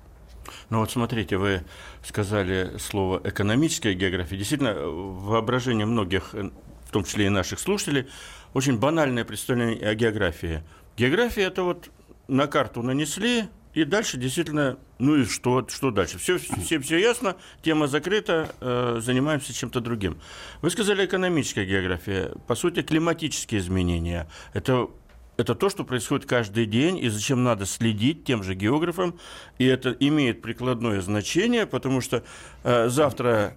Ну 0.70 0.80
вот 0.80 0.90
смотрите, 0.90 1.36
вы 1.36 1.62
сказали 2.02 2.76
слово 2.78 3.20
экономическая 3.24 3.94
география. 3.94 4.36
Действительно, 4.36 4.74
воображение 4.74 5.86
многих, 5.86 6.32
в 6.32 6.90
том 6.90 7.04
числе 7.04 7.26
и 7.26 7.30
наших 7.30 7.58
слушателей, 7.58 8.06
очень 8.52 8.78
банальное 8.78 9.24
представление 9.24 9.88
о 9.88 9.94
географии. 9.94 10.62
География– 10.96 11.42
это 11.44 11.62
вот 11.62 11.90
на 12.28 12.46
карту 12.46 12.82
нанесли, 12.82 13.48
и 13.74 13.84
дальше 13.84 14.16
действительно, 14.16 14.78
ну 14.98 15.16
и 15.16 15.24
что, 15.24 15.66
что 15.68 15.90
дальше? 15.90 16.18
Все, 16.18 16.38
все, 16.38 16.78
все 16.78 16.98
ясно, 16.98 17.36
тема 17.62 17.88
закрыта, 17.88 18.54
э, 18.60 19.00
занимаемся 19.00 19.52
чем-то 19.52 19.80
другим. 19.80 20.20
Вы 20.62 20.70
сказали 20.70 21.04
экономическая 21.04 21.64
география. 21.64 22.32
По 22.46 22.54
сути, 22.54 22.82
климатические 22.82 23.60
изменения. 23.60 24.28
Это 24.52 24.88
это 25.36 25.54
то, 25.54 25.68
что 25.68 25.84
происходит 25.84 26.26
каждый 26.26 26.66
день, 26.66 26.98
и 26.98 27.08
зачем 27.08 27.42
надо 27.42 27.66
следить 27.66 28.24
тем 28.24 28.42
же 28.42 28.54
географам. 28.54 29.18
И 29.58 29.64
это 29.64 29.90
имеет 29.90 30.42
прикладное 30.42 31.00
значение, 31.00 31.66
потому 31.66 32.00
что 32.00 32.22
э, 32.62 32.88
завтра 32.88 33.56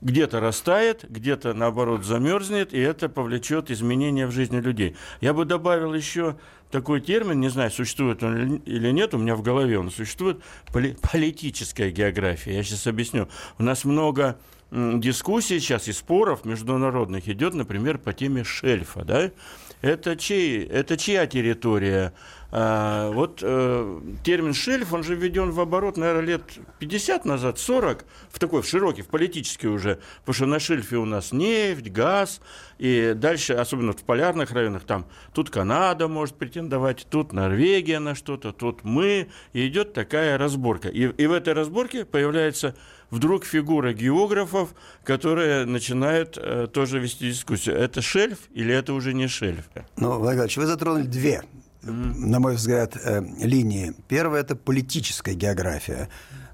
где-то 0.00 0.40
растает, 0.40 1.04
где-то, 1.08 1.54
наоборот, 1.54 2.04
замерзнет, 2.04 2.72
и 2.72 2.78
это 2.78 3.08
повлечет 3.08 3.70
изменения 3.70 4.26
в 4.26 4.30
жизни 4.30 4.60
людей. 4.60 4.96
Я 5.20 5.34
бы 5.34 5.44
добавил 5.44 5.92
еще 5.92 6.36
такой 6.70 7.00
термин, 7.00 7.40
не 7.40 7.48
знаю, 7.48 7.70
существует 7.70 8.22
он 8.22 8.56
или 8.56 8.90
нет, 8.90 9.14
у 9.14 9.18
меня 9.18 9.34
в 9.34 9.42
голове 9.42 9.78
он 9.78 9.90
существует, 9.90 10.40
поли- 10.72 10.96
политическая 11.00 11.90
география. 11.90 12.54
Я 12.54 12.62
сейчас 12.62 12.86
объясню. 12.86 13.28
У 13.58 13.62
нас 13.62 13.84
много 13.84 14.38
дискуссий 14.70 15.60
сейчас 15.60 15.88
и 15.88 15.92
споров 15.92 16.44
международных 16.44 17.28
идет, 17.28 17.54
например, 17.54 17.98
по 17.98 18.12
теме 18.12 18.44
шельфа, 18.44 19.04
да, 19.04 19.30
это, 19.82 20.16
чей, 20.16 20.64
это 20.64 20.96
чья 20.96 21.26
территория? 21.26 22.12
А, 22.50 23.10
вот 23.10 23.40
э, 23.42 24.00
термин 24.24 24.54
«шельф», 24.54 24.94
он 24.94 25.04
же 25.04 25.14
введен 25.14 25.50
в 25.50 25.60
оборот, 25.60 25.98
наверное, 25.98 26.22
лет 26.22 26.42
50 26.78 27.26
назад, 27.26 27.58
40, 27.58 28.06
в 28.30 28.38
такой, 28.38 28.62
в 28.62 28.66
широкий, 28.66 29.02
в 29.02 29.08
политический 29.08 29.68
уже, 29.68 29.98
потому 30.20 30.34
что 30.34 30.46
на 30.46 30.58
шельфе 30.58 30.96
у 30.96 31.04
нас 31.04 31.32
нефть, 31.32 31.90
газ, 31.90 32.40
и 32.78 33.12
дальше, 33.14 33.52
особенно 33.52 33.92
в 33.92 34.02
полярных 34.02 34.52
районах, 34.52 34.84
там, 34.84 35.04
тут 35.34 35.50
Канада 35.50 36.08
может 36.08 36.36
претендовать, 36.36 37.06
тут 37.10 37.34
Норвегия 37.34 37.98
на 37.98 38.14
что-то, 38.14 38.52
тут 38.52 38.82
мы, 38.82 39.28
и 39.52 39.68
идет 39.68 39.92
такая 39.92 40.38
разборка. 40.38 40.88
И, 40.88 41.02
и 41.02 41.26
в 41.26 41.32
этой 41.32 41.52
разборке 41.52 42.06
появляется 42.06 42.74
вдруг 43.10 43.44
фигура 43.44 43.92
географов, 43.92 44.70
которая 45.04 45.66
начинает 45.66 46.38
э, 46.38 46.66
тоже 46.72 46.98
вести 46.98 47.28
дискуссию. 47.28 47.76
Это 47.76 48.00
шельф 48.00 48.38
или 48.54 48.74
это 48.74 48.94
уже 48.94 49.12
не 49.12 49.28
шельф? 49.28 49.68
Ну, 49.98 50.18
Владимир 50.18 50.48
вы 50.56 50.66
затронули 50.66 51.02
две 51.02 51.42
на 51.90 52.40
мой 52.40 52.54
взгляд, 52.54 52.96
э, 52.96 53.22
линии. 53.40 53.94
Первая– 54.08 54.40
это 54.42 54.56
политическая 54.56 55.34
география. 55.34 56.08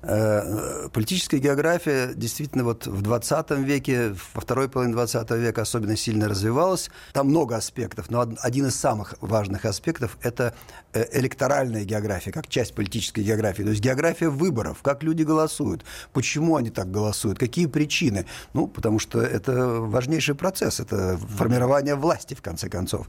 Э, 0.07 0.89
политическая 0.93 1.39
география 1.39 2.13
действительно 2.15 2.65
вот 2.65 2.87
в 2.87 3.01
20 3.01 3.51
веке, 3.53 4.15
во 4.35 4.41
второй 4.41 4.69
половине 4.69 4.95
20 4.95 5.31
века 5.33 5.63
особенно 5.63 5.97
сильно 5.97 6.29
развивалась. 6.29 6.91
Там 7.13 7.29
много 7.29 7.57
аспектов, 7.57 8.11
но 8.11 8.29
один 8.41 8.67
из 8.67 8.77
самых 8.77 9.15
важных 9.21 9.65
аспектов– 9.65 10.19
это 10.23 10.55
э, 10.93 11.07
электоральная 11.19 11.85
география, 11.85 12.33
как 12.33 12.49
часть 12.49 12.75
политической 12.75 13.21
географии. 13.21 13.63
То 13.63 13.71
есть 13.71 13.83
география 13.83 14.29
выборов, 14.29 14.79
как 14.83 15.03
люди 15.03 15.23
голосуют, 15.23 15.85
почему 16.13 16.57
они 16.57 16.71
так 16.71 16.91
голосуют, 16.91 17.39
какие 17.39 17.67
причины. 17.67 18.27
Ну, 18.53 18.67
потому 18.67 18.99
что 18.99 19.23
это 19.23 19.81
важнейший 19.81 20.35
процесс, 20.35 20.81
это 20.81 21.17
формирование 21.17 21.95
власти, 21.95 22.35
в 22.35 22.43
конце 22.43 22.69
концов. 22.69 23.09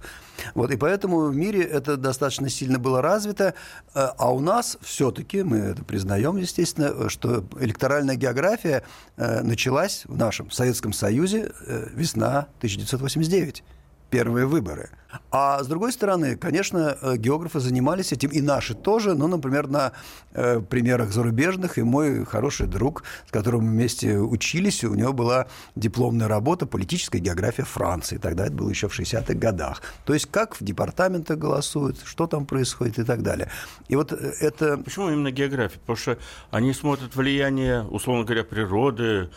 Вот, 0.54 0.72
и 0.72 0.78
поэтому 0.78 1.26
в 1.26 1.36
мире 1.36 1.62
это 1.62 1.98
достаточно 1.98 2.50
сильно 2.50 2.80
было 2.80 3.02
развито, 3.02 3.54
э, 3.94 4.08
а 4.18 4.34
у 4.34 4.40
нас 4.40 4.78
все-таки, 4.82 5.44
мы 5.44 5.58
это 5.58 5.84
признаем, 5.84 6.38
естественно, 6.38 6.85
Э, 6.94 7.10
что 7.10 7.46
электоральная 7.60 8.16
география 8.16 8.84
э, 9.18 9.42
началась 9.42 10.04
в 10.06 10.18
нашем 10.18 10.52
Советском 10.52 10.94
Союзе 10.94 11.52
э, 11.66 11.88
весна 11.94 12.48
1989 12.58 13.64
первые 14.10 14.46
выборы. 14.46 14.90
А 15.32 15.64
с 15.64 15.68
другой 15.68 15.92
стороны, 15.92 16.36
конечно, 16.36 16.98
географы 17.18 17.60
занимались 17.60 18.12
этим, 18.12 18.30
и 18.30 18.42
наши 18.42 18.74
тоже, 18.74 19.16
ну, 19.16 19.28
например, 19.28 19.68
на 19.68 19.92
э, 20.34 20.60
примерах 20.60 21.12
зарубежных, 21.12 21.78
и 21.78 21.84
мой 21.84 22.26
хороший 22.26 22.68
друг, 22.68 23.04
с 23.28 23.32
которым 23.32 23.64
мы 23.64 23.72
вместе 23.72 24.18
учились, 24.18 24.84
у 24.84 24.94
него 24.94 25.14
была 25.14 25.48
дипломная 25.76 26.28
работа 26.28 26.66
«Политическая 26.66 27.20
география 27.20 27.64
Франции», 27.64 28.18
тогда 28.18 28.46
это 28.46 28.54
было 28.54 28.70
еще 28.70 28.88
в 28.88 29.00
60-х 29.00 29.34
годах. 29.36 29.82
То 30.06 30.14
есть 30.14 30.28
как 30.30 30.60
в 30.60 30.64
департаментах 30.64 31.38
голосуют, 31.38 32.00
что 32.04 32.28
там 32.28 32.46
происходит 32.46 33.00
и 33.00 33.04
так 33.04 33.22
далее. 33.22 33.50
И 33.88 33.96
вот 33.96 34.12
это... 34.12 34.78
Почему 34.78 35.10
именно 35.10 35.32
география? 35.32 35.80
Потому 35.80 35.98
что 35.98 36.18
они 36.52 36.74
смотрят 36.74 37.16
влияние, 37.16 37.84
условно 37.84 38.24
говоря, 38.24 38.44
природы, 38.44 39.30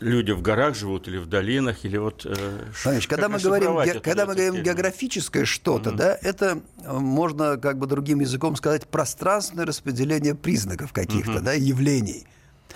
люди 0.00 0.32
в 0.32 0.42
горах 0.42 0.74
живут 0.74 1.08
или 1.08 1.18
в 1.18 1.26
долинах, 1.26 1.84
или 1.84 1.96
вот... 1.96 2.26
Э, 2.26 2.34
Знаешь, 2.82 3.06
когда 3.06 3.28
мы 3.28 3.38
говорим, 3.38 3.76
ге- 3.82 4.00
когда 4.00 4.26
мы 4.26 4.34
говорим 4.34 4.62
географическое 4.62 5.44
что-то, 5.44 5.90
mm-hmm. 5.90 5.96
да, 5.96 6.18
это 6.22 6.60
э, 6.84 6.92
можно 6.92 7.56
как 7.56 7.78
бы 7.78 7.86
другим 7.86 8.20
языком 8.20 8.56
сказать 8.56 8.86
пространственное 8.88 9.66
распределение 9.66 10.34
признаков 10.34 10.92
каких-то, 10.92 11.38
mm-hmm. 11.38 11.42
да, 11.42 11.52
явлений. 11.52 12.26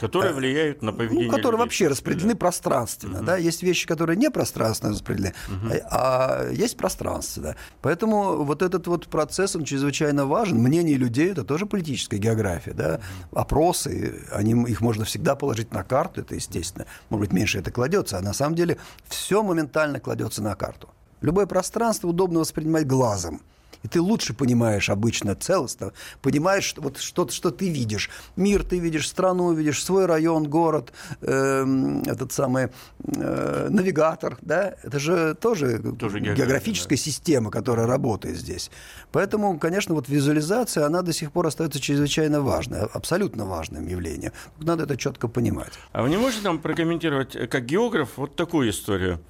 Которые 0.00 0.33
влияют 0.33 0.83
на 0.83 0.92
поведение 0.92 1.26
ну, 1.26 1.30
Которые 1.30 1.52
людей. 1.52 1.64
вообще 1.64 1.88
распределены 1.88 2.33
да. 2.33 2.38
пространственно. 2.38 3.19
Угу. 3.19 3.26
Да? 3.26 3.37
Есть 3.37 3.62
вещи, 3.62 3.87
которые 3.87 4.16
не 4.16 4.30
пространственно 4.30 4.92
распределены, 4.92 5.35
угу. 5.49 5.75
а, 5.90 6.49
есть 6.50 6.76
пространство. 6.76 7.42
Да? 7.42 7.57
Поэтому 7.83 8.42
вот 8.45 8.62
этот 8.62 8.87
вот 8.87 9.09
процесс, 9.09 9.54
он 9.54 9.64
чрезвычайно 9.64 10.25
важен. 10.26 10.59
Мнение 10.59 10.97
людей– 10.97 11.30
это 11.33 11.45
тоже 11.45 11.66
политическая 11.66 12.19
география. 12.19 12.73
Да? 12.73 13.00
Опросы, 13.33 14.25
они, 14.33 14.52
их 14.71 14.80
можно 14.80 15.04
всегда 15.04 15.35
положить 15.35 15.73
на 15.73 15.85
карту, 15.85 16.23
это 16.23 16.35
естественно. 16.35 16.87
Может 17.11 17.28
быть, 17.28 17.33
меньше 17.33 17.59
это 17.59 17.71
кладется, 17.71 18.19
а 18.19 18.23
на 18.23 18.33
самом 18.33 18.54
деле 18.54 18.78
все 19.09 19.42
моментально 19.42 20.00
кладется 20.00 20.42
на 20.42 20.54
карту. 20.54 20.88
Любое 21.21 21.47
пространство 21.47 22.09
удобно 22.09 22.40
воспринимать 22.40 22.87
глазом. 22.87 23.42
И 23.82 23.88
ты 23.88 24.00
лучше 24.00 24.34
понимаешь 24.34 24.90
обычно 24.90 25.34
целостно, 25.34 25.92
понимаешь 26.22 26.64
что, 26.64 26.82
вот 26.82 26.99
что-то, 26.99 27.32
что 27.32 27.50
ты 27.50 27.68
видишь. 27.68 28.10
Мир 28.37 28.64
ты 28.64 28.78
видишь, 28.78 29.08
страну 29.08 29.52
видишь, 29.52 29.82
свой 29.82 30.06
район, 30.06 30.49
город, 30.49 30.92
э, 31.20 32.00
этот 32.06 32.32
самый 32.32 32.68
э, 33.04 33.68
навигатор, 33.70 34.38
да, 34.42 34.75
это 34.82 34.99
же 34.99 35.34
тоже, 35.34 35.78
тоже 35.99 36.20
географическая 36.20 36.96
да. 36.96 37.02
система, 37.02 37.50
которая 37.50 37.87
работает 37.87 38.37
здесь. 38.37 38.70
Поэтому, 39.12 39.58
конечно, 39.58 39.94
вот 39.94 40.08
визуализация, 40.08 40.87
она 40.87 41.02
до 41.02 41.12
сих 41.12 41.32
пор 41.32 41.46
остается 41.46 41.80
чрезвычайно 41.80 42.40
важной, 42.40 42.80
абсолютно 42.80 43.44
важным 43.44 43.87
явлением. 43.87 44.32
Надо 44.58 44.84
это 44.84 44.96
четко 44.96 45.28
понимать. 45.28 45.72
А 45.92 46.02
вы 46.02 46.10
не 46.10 46.16
можете 46.16 46.44
нам 46.44 46.58
прокомментировать, 46.58 47.37
как 47.49 47.64
географ, 47.66 48.10
вот 48.16 48.37
такую 48.37 48.70
историю? 48.70 49.20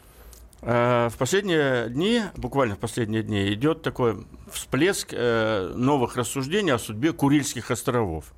А, 0.62 1.08
в 1.08 1.16
последние 1.16 1.88
дни, 1.88 2.22
буквально 2.36 2.76
в 2.76 2.78
последние 2.78 3.22
дни, 3.22 3.52
идет 3.52 3.82
такой 3.82 4.26
всплеск 4.52 5.08
э, 5.12 5.72
новых 5.74 6.16
рассуждений 6.16 6.72
о 6.72 6.78
судьбе 6.78 7.12
Курильских 7.12 7.70
островов. 7.70 8.32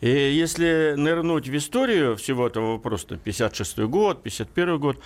И 0.00 0.08
если 0.08 0.94
нырнуть 0.96 1.48
в 1.48 1.56
историю 1.56 2.16
всего 2.16 2.46
этого 2.46 2.72
вопроса, 2.72 3.18
56 3.22 3.80
год, 3.80 4.22
51 4.22 4.78
год, 4.78 4.98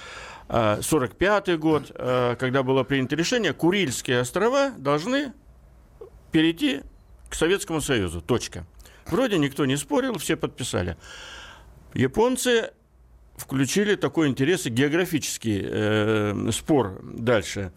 45 0.48 1.48
а, 1.48 1.56
год, 1.56 1.90
э, 1.92 2.36
когда 2.38 2.62
было 2.62 2.84
принято 2.84 3.16
решение, 3.16 3.52
Курильские 3.52 4.20
острова 4.20 4.70
должны 4.76 5.32
перейти 6.30 6.82
к 7.28 7.34
Советскому 7.34 7.80
Союзу. 7.80 8.20
Точка. 8.20 8.64
Вроде 9.06 9.38
никто 9.38 9.64
не 9.66 9.76
спорил, 9.76 10.18
все 10.18 10.36
подписали. 10.36 10.96
Японцы 11.94 12.70
включили 13.36 13.94
такой 13.96 14.28
интерес 14.28 14.66
географический 14.66 15.60
э, 15.64 16.50
спор 16.52 17.00
дальше. 17.02 17.72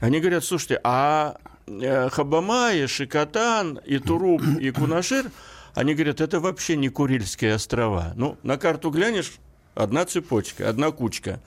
Они 0.00 0.20
говорят, 0.20 0.44
слушайте, 0.44 0.80
а 0.82 1.36
э, 1.66 2.08
Хабамай, 2.10 2.86
Шикотан, 2.86 3.80
и 3.84 3.98
Туруп, 3.98 4.42
и 4.60 4.70
Кунашир, 4.70 5.30
они 5.74 5.94
говорят, 5.94 6.20
это 6.20 6.40
вообще 6.40 6.76
не 6.76 6.88
Курильские 6.88 7.54
острова. 7.54 8.12
Ну, 8.16 8.36
на 8.42 8.58
карту 8.58 8.90
глянешь, 8.90 9.32
одна 9.74 10.04
цепочка, 10.04 10.68
одна 10.68 10.90
кучка. 10.90 11.40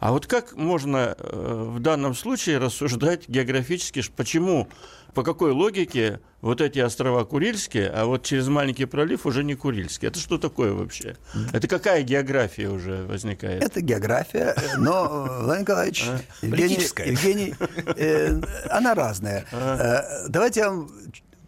А 0.00 0.12
вот 0.12 0.26
как 0.26 0.56
можно 0.56 1.14
э, 1.16 1.64
в 1.76 1.78
данном 1.78 2.14
случае 2.14 2.56
рассуждать 2.56 3.28
географически, 3.28 4.02
почему, 4.16 4.66
по 5.12 5.22
какой 5.22 5.52
логике 5.52 6.20
вот 6.40 6.62
эти 6.62 6.78
острова 6.78 7.24
Курильские, 7.24 7.90
а 7.90 8.06
вот 8.06 8.24
через 8.24 8.48
маленький 8.48 8.86
пролив 8.86 9.26
уже 9.26 9.44
не 9.44 9.54
Курильские? 9.54 10.10
Это 10.10 10.18
что 10.18 10.38
такое 10.38 10.72
вообще? 10.72 11.16
Это 11.52 11.68
какая 11.68 12.02
география 12.02 12.68
уже 12.70 13.04
возникает? 13.04 13.62
Это 13.62 13.82
география, 13.82 14.56
но, 14.78 15.42
Владимир 15.42 15.60
Николаевич? 15.60 16.06
Евгений, 16.40 16.78
Евгений 17.04 17.54
э, 17.96 18.40
она 18.70 18.94
разная. 18.94 19.44
Э, 19.52 20.28
давайте 20.28 20.60
я 20.60 20.70
вам 20.70 20.90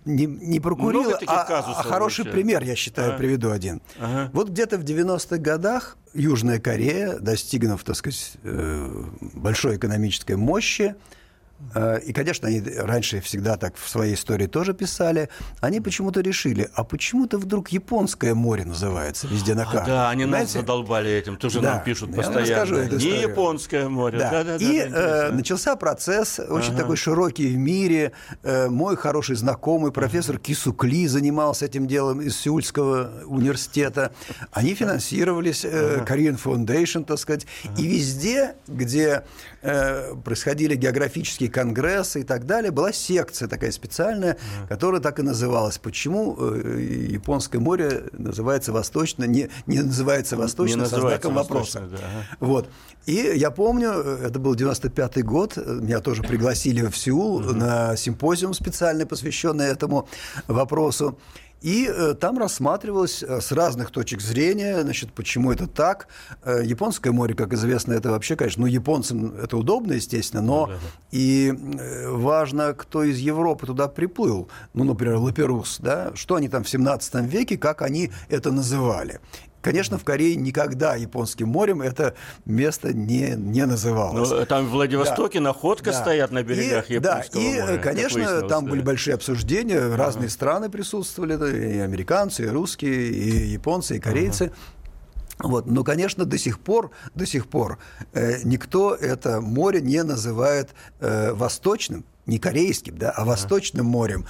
не, 0.05 0.27
не 0.27 0.61
про 0.61 0.75
Курил, 0.75 1.13
а, 1.27 1.45
а 1.49 1.83
хороший 1.83 2.25
вообще. 2.25 2.33
пример, 2.33 2.65
я 2.65 2.75
считаю, 2.75 3.11
ага. 3.11 3.19
приведу 3.19 3.51
один. 3.51 3.81
Ага. 3.99 4.31
Вот 4.33 4.49
где-то 4.51 4.79
в 4.79 4.83
90-х 4.83 5.39
годах 5.39 5.97
Южная 6.15 6.59
Корея, 6.59 7.19
достигнув, 7.19 7.85
так 7.85 7.97
сказать, 7.97 8.33
э, 8.43 9.05
большой 9.21 9.77
экономической 9.77 10.37
мощи, 10.37 10.95
и, 12.05 12.13
конечно, 12.13 12.49
они 12.49 12.61
раньше 12.61 13.21
всегда 13.21 13.57
так 13.57 13.77
в 13.77 13.89
своей 13.89 14.15
истории 14.15 14.47
тоже 14.47 14.75
писали. 14.75 15.29
Они 15.61 15.81
почему-то 15.81 16.21
решили, 16.21 16.69
а 16.75 16.85
почему-то 16.85 17.39
вдруг 17.39 17.69
Японское 17.71 18.35
море 18.35 18.65
называется 18.65 19.27
везде 19.27 19.55
на 19.55 19.65
карте. 19.65 19.93
А, 19.93 19.95
да, 19.95 20.11
они 20.11 20.25
Знаете? 20.25 20.45
нас 20.45 20.53
задолбали 20.53 21.11
этим, 21.11 21.37
тоже 21.37 21.61
да. 21.61 21.75
нам 21.75 21.85
пишут 21.85 22.15
постоянно. 22.15 22.89
Не 22.89 23.21
Японское 23.23 23.89
море. 23.89 24.19
Да. 24.19 24.31
Да, 24.31 24.45
да, 24.45 24.57
и 24.57 24.89
да, 24.89 25.29
э, 25.29 25.33
начался 25.33 25.77
процесс, 25.77 26.39
очень 26.39 26.71
ага. 26.73 26.83
такой 26.83 26.97
широкий 26.97 27.49
в 27.49 27.57
мире. 27.57 28.13
Э, 28.43 28.69
мой 28.69 28.97
хороший 28.97 29.37
знакомый, 29.37 29.93
профессор 29.93 30.37
ага. 30.37 30.45
Кисукли, 30.45 31.07
занимался 31.07 31.67
этим 31.67 31.87
делом 31.87 32.21
из 32.21 32.37
Сеульского 32.39 33.25
университета. 33.27 34.13
Они 34.53 34.75
финансировались, 34.75 35.65
э, 35.65 36.01
ага. 36.01 36.15
Korean 36.15 36.41
Foundation, 36.43 37.05
так 37.05 37.19
сказать. 37.19 37.47
Ага. 37.65 37.81
И 37.81 37.87
везде, 37.87 38.55
где 38.67 39.25
э, 39.63 40.15
происходили 40.25 40.75
географические 40.75 41.51
конгрессы 41.53 42.21
и 42.21 42.25
так 42.25 42.47
далее, 42.47 42.71
была 42.71 42.93
секция 42.93 43.49
такая 43.49 43.71
специальная, 43.71 44.33
mm. 44.33 44.69
которая 44.69 45.01
так 45.01 45.19
и 45.21 45.23
называлась. 45.23 45.79
Почему 45.79 46.37
э, 46.39 47.07
Японское 47.11 47.59
море 47.59 48.05
называется 48.13 48.73
восточно, 48.73 49.25
не, 49.25 49.49
не 49.67 49.81
называется 49.81 50.37
восточно, 50.37 50.87
со 50.87 51.01
знаком 51.01 51.35
вопроса. 51.35 51.89
Да. 51.91 51.99
Вот. 52.41 52.69
И 53.07 53.33
я 53.37 53.51
помню, 53.51 53.93
э, 53.95 54.27
это 54.27 54.39
был 54.39 54.55
95-й 54.55 55.23
год, 55.23 55.57
меня 55.57 56.01
тоже 56.01 56.23
пригласили 56.23 56.87
в 56.87 56.97
Сеул 56.97 57.41
mm-hmm. 57.41 57.55
на 57.55 57.97
симпозиум 57.97 58.55
специальный, 58.55 59.07
посвященный 59.07 59.67
этому 59.67 60.09
вопросу. 60.49 61.19
И 61.63 61.89
э, 61.89 62.15
там 62.15 62.39
рассматривалось 62.39 63.23
э, 63.23 63.41
с 63.41 63.53
разных 63.53 63.91
точек 63.91 64.21
зрения, 64.21 64.83
значит, 64.83 65.13
почему 65.13 65.53
это 65.53 65.69
так. 65.69 66.09
Э, 66.45 66.61
Японское 66.65 67.13
море, 67.13 67.35
как 67.35 67.53
известно, 67.53 67.93
это 67.93 68.11
вообще, 68.11 68.35
конечно, 68.37 68.63
ну, 68.63 68.67
японцам 68.67 69.35
это 69.37 69.57
удобно, 69.57 69.93
естественно, 69.93 70.43
но 70.43 70.67
да, 70.67 70.73
да. 70.73 70.79
и 71.13 71.53
важно, 72.09 72.75
кто 72.75 73.05
из 73.05 73.19
Европы 73.19 73.67
туда 73.67 73.87
приплыл. 73.87 74.49
Ну, 74.75 74.85
например, 74.85 75.17
Лаперус, 75.17 75.79
да, 75.81 76.11
что 76.15 76.35
они 76.35 76.49
там 76.49 76.65
в 76.65 76.69
17 76.69 77.15
веке, 77.27 77.57
как 77.57 77.83
они 77.83 78.11
это 78.29 78.51
называли. 78.51 79.21
Конечно, 79.63 79.97
в 79.97 80.05
Корее 80.05 80.35
никогда 80.35 80.97
японским 80.97 81.49
морем 81.49 81.81
это 81.81 82.15
место 82.45 82.93
не, 82.93 83.35
не 83.37 83.65
называлось. 83.65 84.31
Но 84.31 84.37
ну, 84.37 84.47
там 84.47 84.67
в 84.67 84.71
Владивостоке 84.71 85.39
да. 85.39 85.45
находка 85.45 85.93
да. 85.93 86.01
стоят 86.01 86.33
на 86.33 86.43
берегах 86.43 86.91
и, 86.91 86.95
японского 86.95 87.43
да, 87.43 87.49
и, 87.49 87.61
моря. 87.61 87.79
конечно, 87.79 88.43
там 88.43 88.65
да. 88.65 88.71
были 88.71 88.83
большие 88.83 89.15
обсуждения, 89.15 89.79
ага. 89.79 89.97
разные 89.97 90.29
страны 90.29 90.69
присутствовали, 90.69 91.33
и 91.77 91.79
американцы, 91.79 92.45
и 92.45 92.49
русские, 92.49 93.11
и 93.11 93.47
японцы, 93.53 93.97
и 93.97 94.01
корейцы. 94.01 94.45
Ага. 94.45 94.55
Вот. 95.39 95.67
Но, 95.67 95.85
конечно, 95.85 96.25
до 96.25 96.39
сих 96.39 96.61
пор, 96.61 96.91
до 97.15 97.27
сих 97.27 97.47
пор 97.47 97.79
э, 98.13 98.43
никто 98.45 98.95
это 98.95 99.41
море 99.41 99.81
не 99.81 100.03
называет 100.03 100.71
э, 101.01 101.33
восточным, 101.33 102.05
не 102.27 102.39
корейским, 102.39 102.97
да, 102.97 103.11
а 103.11 103.25
Восточным 103.25 103.87
морем, 103.87 104.27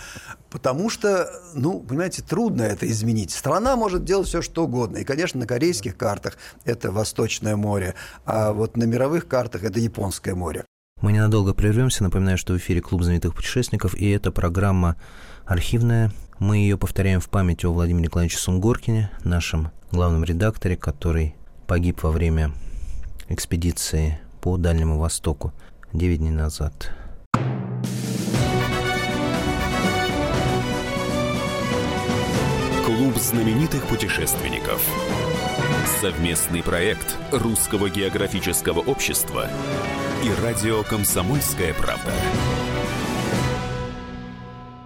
потому 0.50 0.90
что, 0.90 1.30
ну, 1.54 1.80
понимаете, 1.80 2.22
трудно 2.22 2.62
это 2.62 2.90
изменить. 2.90 3.30
Страна 3.30 3.76
может 3.76 4.04
делать 4.04 4.28
все, 4.28 4.42
что 4.42 4.64
угодно. 4.64 4.98
И, 4.98 5.04
конечно, 5.04 5.40
на 5.40 5.46
корейских 5.46 5.96
картах 5.96 6.38
это 6.64 6.90
Восточное 6.90 7.56
море, 7.56 7.94
а 8.24 8.52
вот 8.52 8.76
на 8.76 8.84
мировых 8.84 9.28
картах 9.28 9.64
это 9.64 9.78
Японское 9.78 10.34
море. 10.34 10.64
Мы 11.00 11.12
ненадолго 11.12 11.52
прервемся. 11.52 12.04
Напоминаю, 12.04 12.38
что 12.38 12.52
в 12.52 12.58
эфире 12.58 12.80
Клуб 12.80 13.02
знаменитых 13.02 13.34
путешественников, 13.34 13.94
и 13.94 14.08
эта 14.10 14.30
программа 14.30 14.96
архивная. 15.44 16.12
Мы 16.38 16.58
ее 16.58 16.78
повторяем 16.78 17.20
в 17.20 17.28
память 17.28 17.64
о 17.64 17.72
Владимире 17.72 18.04
Николаевиче 18.04 18.38
Сунгоркине, 18.38 19.10
нашем 19.24 19.72
главном 19.90 20.22
редакторе, 20.22 20.76
который 20.76 21.34
погиб 21.66 22.02
во 22.02 22.10
время 22.10 22.52
экспедиции 23.28 24.20
по 24.40 24.56
Дальнему 24.56 24.98
Востоку 24.98 25.52
9 25.92 26.18
дней 26.18 26.30
назад. 26.30 26.92
Клуб 33.02 33.16
знаменитых 33.16 33.88
путешественников. 33.88 34.80
Совместный 36.00 36.62
проект 36.62 37.18
Русского 37.32 37.90
географического 37.90 38.78
общества 38.78 39.48
и 40.22 40.30
радио 40.40 40.84
«Комсомольская 40.84 41.74
правда». 41.74 42.12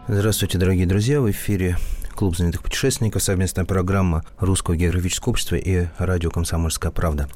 Здравствуйте, 0.08 0.56
дорогие 0.56 0.86
друзья! 0.86 1.20
В 1.20 1.30
эфире 1.30 1.76
Клуб 2.14 2.36
знаменитых 2.36 2.62
путешественников, 2.62 3.22
совместная 3.22 3.66
программа 3.66 4.24
Русского 4.38 4.76
географического 4.76 5.32
общества 5.32 5.56
и 5.56 5.88
радио 5.98 6.30
«Комсомольская 6.30 6.92
правда». 6.92 7.28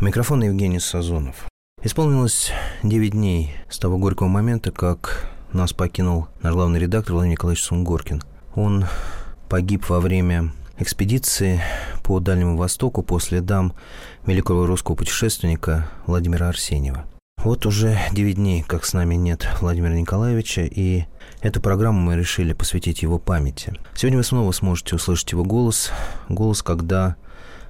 У 0.00 0.04
микрофона 0.04 0.44
Евгений 0.44 0.78
Сазонов. 0.78 1.48
Исполнилось 1.82 2.52
9 2.84 3.10
дней 3.10 3.56
с 3.68 3.80
того 3.80 3.98
горького 3.98 4.28
момента, 4.28 4.70
как 4.70 5.28
нас 5.52 5.72
покинул 5.72 6.28
наш 6.42 6.52
главный 6.52 6.78
редактор 6.78 7.14
Владимир 7.14 7.32
Николаевич 7.32 7.64
Сунгоркин. 7.64 8.22
Он 8.54 8.84
погиб 9.48 9.88
во 9.88 10.00
время 10.00 10.52
экспедиции 10.78 11.60
по 12.02 12.20
Дальнему 12.20 12.56
Востоку 12.56 13.02
по 13.02 13.18
следам 13.18 13.72
великого 14.26 14.66
русского 14.66 14.94
путешественника 14.94 15.88
Владимира 16.06 16.48
Арсеньева. 16.48 17.04
Вот 17.38 17.64
уже 17.64 17.98
9 18.12 18.34
дней, 18.34 18.62
как 18.62 18.84
с 18.84 18.92
нами 18.92 19.14
нет 19.14 19.46
Владимира 19.60 19.94
Николаевича, 19.94 20.62
и 20.62 21.04
эту 21.42 21.60
программу 21.60 22.00
мы 22.00 22.16
решили 22.16 22.52
посвятить 22.52 23.02
его 23.02 23.18
памяти. 23.18 23.74
Сегодня 23.94 24.18
вы 24.18 24.24
снова 24.24 24.50
сможете 24.52 24.96
услышать 24.96 25.30
его 25.32 25.44
голос, 25.44 25.90
голос, 26.28 26.62
когда 26.62 27.16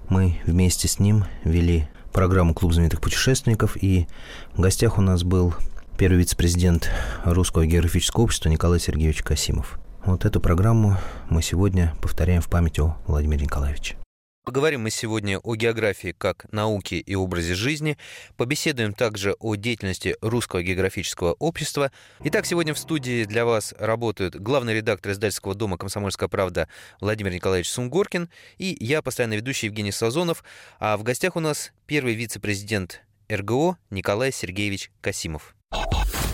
мы 0.09 0.39
вместе 0.47 0.89
с 0.89 0.99
ним 0.99 1.25
вели 1.45 1.89
программу 2.13 2.55
«Клуб 2.55 2.73
знаменитых 2.73 3.03
путешественников», 3.03 3.77
и 3.81 4.07
в 4.55 4.61
гостях 4.61 4.97
у 4.97 5.03
нас 5.03 5.25
был 5.25 5.55
первый 5.99 6.19
вице-президент 6.19 6.91
Русского 7.25 7.67
географического 7.67 8.25
общества 8.25 8.49
Николай 8.49 8.81
Сергеевич 8.81 9.23
Касимов. 9.23 9.79
Вот 10.07 10.25
эту 10.25 10.41
программу 10.41 10.97
мы 11.29 11.43
сегодня 11.43 11.93
повторяем 12.01 12.41
в 12.41 12.49
память 12.49 12.79
о 12.79 12.97
Владимире 13.09 13.43
Николаевиче. 13.43 13.97
Поговорим 14.45 14.83
мы 14.83 14.91
сегодня 14.91 15.41
о 15.41 15.57
географии 15.57 16.15
как 16.17 16.47
науке 16.53 16.99
и 16.99 17.17
образе 17.17 17.57
жизни. 17.57 17.99
Побеседуем 18.37 18.95
также 18.95 19.35
о 19.41 19.57
деятельности 19.57 20.17
Русского 20.21 20.63
географического 20.63 21.33
общества. 21.33 21.91
Итак, 22.23 22.47
сегодня 22.47 22.73
в 22.73 22.79
студии 22.79 23.25
для 23.25 23.45
вас 23.45 23.75
работают 23.81 24.37
главный 24.37 24.75
редактор 24.75 25.11
издательского 25.11 25.57
дома 25.57 25.77
«Комсомольская 25.77 26.29
правда» 26.29 26.69
Владимир 27.01 27.33
Николаевич 27.33 27.69
Сунгоркин 27.71 28.31
и 28.59 28.77
я, 28.79 29.03
постоянно 29.03 29.35
ведущий 29.35 29.67
Евгений 29.67 29.91
Сазонов. 29.91 30.45
А 30.79 30.97
в 30.97 31.03
гостях 31.03 31.35
у 31.35 31.41
нас 31.41 31.73
первый 31.87 32.15
вице-президент 32.15 33.03
РГО 33.29 33.77
Николай 33.91 34.31
Сергеевич 34.31 34.93
Касимов. 35.01 35.57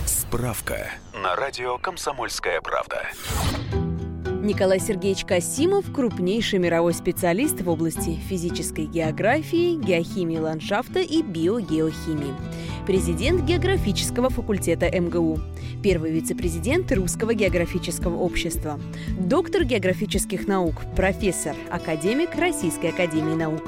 Справка 0.04 0.90
на 1.14 1.37
радио 1.37 1.78
«Комсомольская 1.78 2.61
правда». 2.61 3.06
Николай 4.42 4.81
Сергеевич 4.81 5.24
Касимов– 5.24 5.92
крупнейший 5.94 6.59
мировой 6.59 6.94
специалист 6.94 7.61
в 7.61 7.68
области 7.68 8.18
физической 8.28 8.87
географии, 8.87 9.76
геохимии 9.76 10.38
ландшафта 10.38 10.98
и 10.98 11.22
биогеохимии. 11.22 12.35
Президент 12.85 13.44
географического 13.44 14.31
факультета 14.31 14.90
МГУ. 14.90 15.38
Первый 15.81 16.11
вице-президент 16.11 16.90
Русского 16.90 17.35
географического 17.35 18.16
общества. 18.16 18.81
Доктор 19.16 19.62
географических 19.62 20.48
наук, 20.48 20.74
профессор, 20.96 21.55
академик 21.70 22.35
Российской 22.35 22.87
академии 22.87 23.35
наук. 23.35 23.62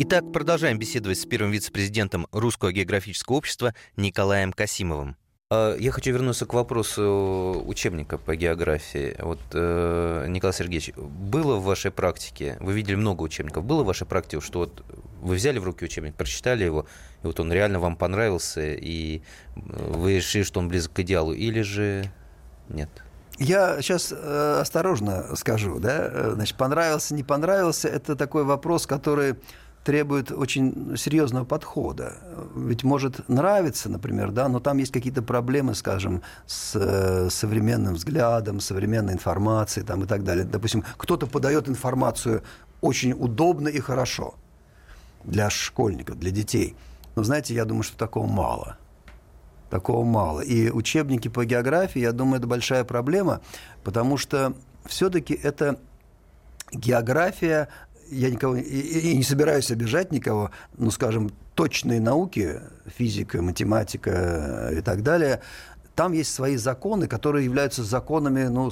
Итак, 0.00 0.32
продолжаем 0.32 0.80
беседовать 0.80 1.18
с 1.18 1.26
первым 1.26 1.52
вице-президентом 1.52 2.26
Русского 2.32 2.72
географического 2.72 3.36
общества 3.36 3.72
Николаем 3.96 4.52
Касимовым. 4.52 5.16
А, 5.50 5.74
я 5.78 5.92
хочу 5.92 6.12
вернуться 6.12 6.44
к 6.44 6.52
вопросу 6.52 7.62
учебника 7.64 8.18
по 8.18 8.36
географии. 8.36 9.16
Вот, 9.18 9.38
э, 9.54 10.26
Николай 10.28 10.52
Сергеевич, 10.52 10.94
было 10.94 11.56
в 11.56 11.64
вашей 11.64 11.90
практике, 11.90 12.58
вы 12.60 12.74
видели 12.74 12.96
много 12.96 13.22
учебников, 13.22 13.64
было 13.64 13.82
в 13.82 13.86
вашей 13.86 14.06
практике, 14.06 14.42
что 14.42 14.58
вот 14.58 14.84
вы 15.22 15.36
взяли 15.36 15.58
в 15.58 15.64
руки 15.64 15.86
учебник, 15.86 16.14
прочитали 16.16 16.64
его, 16.64 16.84
и 17.22 17.26
вот 17.26 17.40
он 17.40 17.50
реально 17.50 17.80
вам 17.80 17.96
понравился, 17.96 18.74
и 18.74 19.22
вы 19.56 20.16
решили, 20.16 20.42
что 20.42 20.60
он 20.60 20.68
близок 20.68 20.92
к 20.92 20.98
идеалу, 20.98 21.32
или 21.32 21.62
же 21.62 22.12
нет? 22.68 22.90
Я 23.38 23.80
сейчас 23.80 24.12
э, 24.14 24.58
осторожно 24.60 25.34
скажу, 25.34 25.78
да, 25.78 26.32
значит, 26.32 26.58
понравился, 26.58 27.14
не 27.14 27.22
понравился, 27.22 27.88
это 27.88 28.16
такой 28.16 28.44
вопрос, 28.44 28.86
который 28.86 29.36
требует 29.88 30.30
очень 30.30 30.98
серьезного 30.98 31.46
подхода. 31.46 32.18
Ведь 32.54 32.84
может 32.84 33.26
нравиться, 33.26 33.88
например, 33.88 34.32
да, 34.32 34.46
но 34.48 34.60
там 34.60 34.76
есть 34.76 34.92
какие-то 34.92 35.22
проблемы, 35.22 35.74
скажем, 35.74 36.20
с 36.46 36.76
э, 36.76 37.30
современным 37.30 37.94
взглядом, 37.94 38.60
современной 38.60 39.14
информацией 39.14 39.86
там, 39.86 40.04
и 40.04 40.06
так 40.06 40.24
далее. 40.24 40.44
Допустим, 40.44 40.84
кто-то 40.98 41.26
подает 41.26 41.70
информацию 41.70 42.42
очень 42.82 43.14
удобно 43.14 43.68
и 43.68 43.80
хорошо 43.80 44.34
для 45.24 45.48
школьников, 45.48 46.18
для 46.18 46.32
детей. 46.32 46.76
Но 47.16 47.22
знаете, 47.22 47.54
я 47.54 47.64
думаю, 47.64 47.82
что 47.82 47.96
такого 47.96 48.26
мало. 48.26 48.76
Такого 49.70 50.04
мало. 50.04 50.40
И 50.42 50.68
учебники 50.70 51.28
по 51.28 51.46
географии, 51.46 52.00
я 52.00 52.12
думаю, 52.12 52.40
это 52.40 52.46
большая 52.46 52.84
проблема, 52.84 53.40
потому 53.84 54.18
что 54.18 54.52
все-таки 54.84 55.32
это 55.32 55.78
география 56.72 57.68
я 58.10 58.30
никого 58.30 58.56
и, 58.56 58.62
и 58.62 59.16
не 59.16 59.22
собираюсь 59.22 59.70
обижать 59.70 60.12
никого, 60.12 60.50
ну, 60.76 60.90
скажем, 60.90 61.30
точные 61.54 62.00
науки, 62.00 62.60
физика, 62.86 63.42
математика 63.42 64.70
и 64.72 64.80
так 64.80 65.02
далее, 65.02 65.40
там 65.98 66.12
есть 66.12 66.32
свои 66.32 66.56
законы, 66.56 67.08
которые 67.08 67.44
являются 67.44 67.82
законами, 67.82 68.44
ну, 68.44 68.70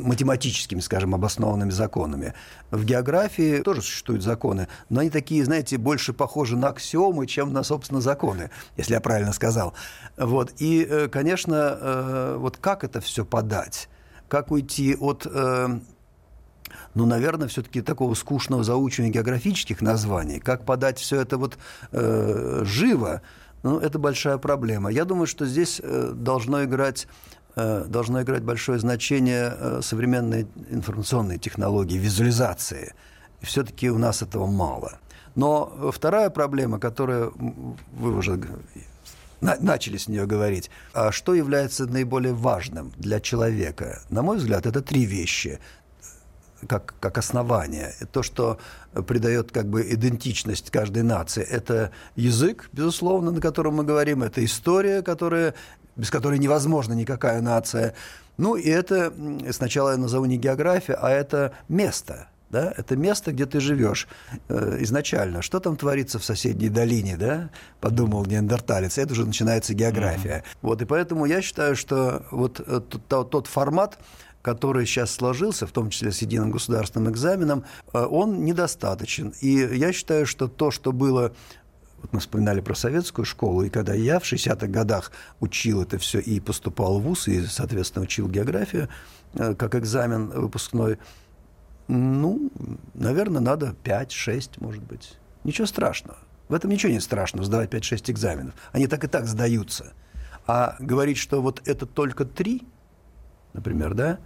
математическими, 0.00 0.80
скажем, 0.80 1.14
обоснованными 1.14 1.68
законами. 1.68 2.32
В 2.70 2.86
географии 2.86 3.60
тоже 3.60 3.82
существуют 3.82 4.22
законы, 4.22 4.66
но 4.88 5.00
они 5.00 5.10
такие, 5.10 5.44
знаете, 5.44 5.76
больше 5.76 6.14
похожи 6.14 6.56
на 6.56 6.68
аксиомы, 6.68 7.26
чем 7.26 7.52
на, 7.52 7.62
собственно, 7.62 8.00
законы, 8.00 8.50
если 8.78 8.94
я 8.94 9.00
правильно 9.02 9.34
сказал. 9.34 9.74
Вот. 10.16 10.54
И, 10.56 10.86
э, 10.88 11.08
конечно, 11.08 11.78
э, 11.78 12.36
вот 12.38 12.56
как 12.56 12.82
это 12.82 13.02
все 13.02 13.26
подать? 13.26 13.90
Как 14.28 14.50
уйти 14.50 14.96
от 14.96 15.26
э, 15.30 15.80
ну, 16.98 17.06
наверное, 17.06 17.46
все-таки 17.46 17.80
такого 17.80 18.14
скучного 18.14 18.64
заучивания 18.64 19.12
географических 19.12 19.80
названий, 19.80 20.40
как 20.40 20.64
подать 20.64 20.98
все 20.98 21.20
это 21.20 21.38
вот 21.38 21.56
э, 21.92 22.62
живо, 22.64 23.22
ну, 23.62 23.78
это 23.78 24.00
большая 24.00 24.36
проблема. 24.38 24.90
Я 24.90 25.04
думаю, 25.04 25.28
что 25.28 25.46
здесь 25.46 25.80
э, 25.80 26.10
должно 26.12 26.64
играть 26.64 27.06
э, 27.54 27.84
должно 27.86 28.22
играть 28.22 28.42
большое 28.42 28.80
значение 28.80 29.54
э, 29.56 29.80
современные 29.80 30.48
информационные 30.70 31.38
технологии, 31.38 31.96
визуализации. 31.96 32.94
Все-таки 33.42 33.90
у 33.90 33.98
нас 33.98 34.22
этого 34.22 34.46
мало. 34.46 34.98
Но 35.36 35.92
вторая 35.94 36.30
проблема, 36.30 36.80
которую 36.80 37.32
вы 37.92 38.16
уже 38.16 38.40
начали 39.40 39.98
с 39.98 40.08
нее 40.08 40.26
говорить. 40.26 40.68
А 40.92 41.12
что 41.12 41.32
является 41.32 41.86
наиболее 41.86 42.32
важным 42.32 42.92
для 42.96 43.20
человека? 43.20 44.00
На 44.10 44.22
мой 44.22 44.38
взгляд, 44.38 44.66
это 44.66 44.82
три 44.82 45.04
вещи 45.04 45.60
как, 46.66 46.94
как 47.00 47.18
основание. 47.18 47.94
То, 48.12 48.22
что 48.22 48.58
придает 49.06 49.52
как 49.52 49.66
бы 49.68 49.82
идентичность 49.82 50.70
каждой 50.70 51.02
нации, 51.02 51.42
это 51.42 51.92
язык, 52.16 52.68
безусловно, 52.72 53.30
на 53.30 53.40
котором 53.40 53.76
мы 53.76 53.84
говорим, 53.84 54.22
это 54.22 54.44
история, 54.44 55.02
которая, 55.02 55.54
без 55.96 56.10
которой 56.10 56.38
невозможна 56.38 56.94
никакая 56.94 57.40
нация. 57.40 57.94
Ну 58.36 58.56
и 58.56 58.68
это, 58.68 59.12
сначала 59.50 59.90
я 59.90 59.96
назову 59.96 60.24
не 60.26 60.36
география, 60.36 60.94
а 60.94 61.10
это 61.10 61.52
место, 61.68 62.28
да, 62.50 62.72
это 62.76 62.96
место, 62.96 63.32
где 63.32 63.46
ты 63.46 63.60
живешь 63.60 64.08
э, 64.48 64.78
изначально. 64.80 65.42
Что 65.42 65.60
там 65.60 65.76
творится 65.76 66.18
в 66.18 66.24
соседней 66.24 66.68
долине, 66.68 67.16
да, 67.16 67.50
подумал 67.80 68.24
неандерталец, 68.24 68.96
это 68.96 69.12
уже 69.12 69.26
начинается 69.26 69.74
география. 69.74 70.44
Mm-hmm. 70.44 70.56
Вот, 70.62 70.82
и 70.82 70.84
поэтому 70.84 71.26
я 71.26 71.42
считаю, 71.42 71.76
что 71.76 72.24
вот 72.30 72.60
э, 72.64 72.80
тот, 73.08 73.30
тот 73.30 73.46
формат, 73.48 73.98
который 74.48 74.86
сейчас 74.86 75.10
сложился, 75.10 75.66
в 75.66 75.72
том 75.72 75.90
числе 75.90 76.10
с 76.10 76.22
единым 76.22 76.50
государственным 76.50 77.12
экзаменом, 77.12 77.64
э, 77.92 78.02
он 78.02 78.46
недостаточен. 78.46 79.34
И 79.42 79.50
я 79.76 79.92
считаю, 79.92 80.24
что 80.24 80.48
то, 80.48 80.70
что 80.70 80.92
было 80.92 81.34
вот 82.00 82.12
мы 82.14 82.20
вспоминали 82.20 82.60
про 82.60 82.74
советскую 82.74 83.26
школу, 83.26 83.62
и 83.64 83.68
когда 83.68 83.92
я 83.92 84.18
в 84.18 84.22
60-х 84.22 84.68
годах 84.68 85.12
учил 85.40 85.82
это 85.82 85.98
все 85.98 86.18
и 86.20 86.40
поступал 86.40 86.98
в 86.98 87.02
ВУЗ, 87.02 87.28
и, 87.28 87.44
соответственно, 87.44 88.04
учил 88.04 88.26
географию 88.26 88.88
э, 89.34 89.54
как 89.54 89.74
экзамен 89.74 90.28
выпускной, 90.28 90.96
ну, 91.88 92.50
наверное, 92.94 93.42
надо 93.42 93.74
5-6, 93.84 94.52
может 94.60 94.82
быть. 94.82 95.18
Ничего 95.44 95.66
страшного. 95.66 96.16
В 96.48 96.54
этом 96.54 96.70
ничего 96.70 96.90
не 96.90 97.00
страшного, 97.00 97.44
сдавать 97.44 97.70
5-6 97.70 98.12
экзаменов. 98.12 98.54
Они 98.72 98.86
так 98.86 99.04
и 99.04 99.08
так 99.08 99.26
сдаются. 99.26 99.92
А 100.46 100.76
говорить, 100.78 101.18
что 101.18 101.42
вот 101.42 101.60
это 101.66 101.84
только 101.84 102.24
три– 102.24 102.62
например, 103.52 103.94
да, 103.94 104.18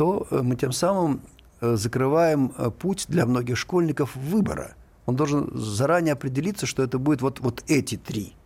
то 0.00 0.26
э, 0.30 0.40
мы 0.40 0.56
тем 0.56 0.72
самым 0.72 1.20
э, 1.60 1.76
закрываем 1.76 2.54
э, 2.56 2.70
путь 2.70 3.04
для 3.08 3.26
многих 3.26 3.58
школьников 3.58 4.16
выбора. 4.16 4.72
Он 5.04 5.14
должен 5.14 5.50
заранее 5.54 6.14
определиться, 6.14 6.64
что 6.64 6.82
это 6.82 6.98
будет 6.98 7.20
вот, 7.20 7.40
вот 7.40 7.62
эти 7.66 7.98
три– 7.98 8.32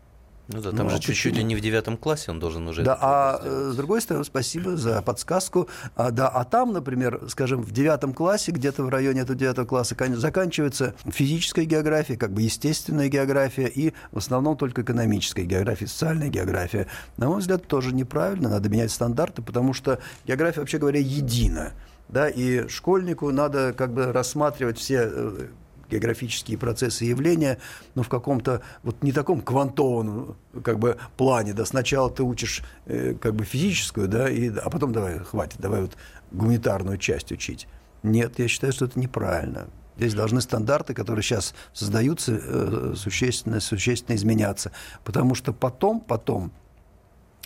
ну 0.48 0.60
да, 0.60 0.72
там 0.72 0.86
ну, 0.86 0.90
же 0.90 0.98
чуть-чуть 0.98 1.34
ли 1.34 1.42
не 1.42 1.56
в 1.56 1.60
девятом 1.60 1.96
классе 1.96 2.30
он 2.30 2.38
должен 2.38 2.68
уже... 2.68 2.82
Да, 2.82 2.98
а 3.00 3.40
сделать. 3.40 3.72
с 3.72 3.76
другой 3.76 4.00
стороны, 4.02 4.24
спасибо 4.26 4.76
за 4.76 5.00
подсказку. 5.00 5.68
А, 5.96 6.10
да, 6.10 6.28
а 6.28 6.44
там, 6.44 6.74
например, 6.74 7.22
скажем, 7.28 7.62
в 7.62 7.72
девятом 7.72 8.12
классе, 8.12 8.52
где-то 8.52 8.82
в 8.82 8.90
районе 8.90 9.22
этого 9.22 9.38
девятого 9.38 9.64
класса 9.64 9.96
заканчивается 10.16 10.94
физическая 11.06 11.64
география, 11.64 12.18
как 12.18 12.32
бы 12.32 12.42
естественная 12.42 13.08
география 13.08 13.68
и 13.68 13.94
в 14.12 14.18
основном 14.18 14.58
только 14.58 14.82
экономическая 14.82 15.44
география, 15.44 15.86
социальная 15.86 16.28
география. 16.28 16.88
На 17.16 17.28
мой 17.28 17.40
взгляд, 17.40 17.66
тоже 17.66 17.94
неправильно, 17.94 18.50
надо 18.50 18.68
менять 18.68 18.90
стандарты, 18.90 19.40
потому 19.40 19.72
что 19.72 19.98
география, 20.26 20.60
вообще 20.60 20.78
говоря, 20.78 21.00
едина. 21.00 21.72
Да, 22.08 22.28
и 22.28 22.68
школьнику 22.68 23.30
надо 23.30 23.72
как 23.72 23.94
бы 23.94 24.12
рассматривать 24.12 24.78
все 24.78 25.08
э, 25.10 25.46
географические 25.90 26.58
процессы 26.58 27.04
и 27.04 27.08
явления, 27.08 27.58
но 27.94 28.02
в 28.02 28.08
каком-то 28.08 28.62
вот 28.82 29.02
не 29.02 29.12
таком 29.12 29.40
квантованном 29.40 30.36
как 30.62 30.78
бы 30.78 30.96
плане, 31.16 31.52
да, 31.52 31.64
сначала 31.64 32.10
ты 32.10 32.22
учишь 32.22 32.62
э, 32.86 33.14
как 33.20 33.34
бы 33.34 33.44
физическую, 33.44 34.08
да, 34.08 34.28
и, 34.28 34.50
а 34.50 34.70
потом 34.70 34.92
давай, 34.92 35.18
хватит, 35.18 35.60
давай 35.60 35.82
вот 35.82 35.96
гуманитарную 36.32 36.98
часть 36.98 37.32
учить. 37.32 37.66
Нет, 38.02 38.38
я 38.38 38.48
считаю, 38.48 38.72
что 38.72 38.84
это 38.84 38.98
неправильно. 38.98 39.68
Здесь 39.96 40.14
должны 40.14 40.40
стандарты, 40.40 40.92
которые 40.92 41.22
сейчас 41.22 41.54
создаются, 41.72 42.32
э, 42.32 42.94
существенно, 42.96 43.60
существенно 43.60 44.16
изменяться. 44.16 44.72
Потому 45.04 45.34
что 45.34 45.52
потом, 45.52 46.00
потом 46.00 46.52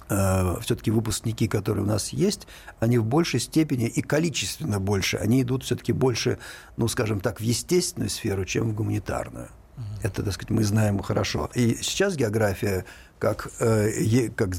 все-таки 0.08 0.90
выпускники, 0.90 1.48
которые 1.48 1.84
у 1.84 1.86
нас 1.86 2.10
есть, 2.10 2.46
они 2.80 2.98
в 2.98 3.04
большей 3.04 3.40
степени 3.40 3.86
и 3.86 4.00
количественно 4.00 4.80
больше, 4.80 5.16
они 5.18 5.42
идут 5.42 5.64
все-таки 5.64 5.92
больше, 5.92 6.38
ну, 6.76 6.88
скажем 6.88 7.20
так, 7.20 7.40
в 7.40 7.42
естественную 7.42 8.10
сферу, 8.10 8.44
чем 8.44 8.70
в 8.70 8.74
гуманитарную. 8.74 9.48
Uh-huh. 9.76 9.82
Это, 10.02 10.22
так 10.22 10.34
сказать, 10.34 10.50
мы 10.50 10.64
знаем 10.64 10.98
хорошо. 11.00 11.50
И 11.54 11.76
сейчас 11.82 12.16
география, 12.16 12.84
как, 13.18 13.50
э, 13.60 13.90
е, 14.00 14.30
как, 14.30 14.50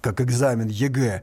как 0.00 0.20
экзамен 0.20 0.68
ЕГЭ, 0.68 1.22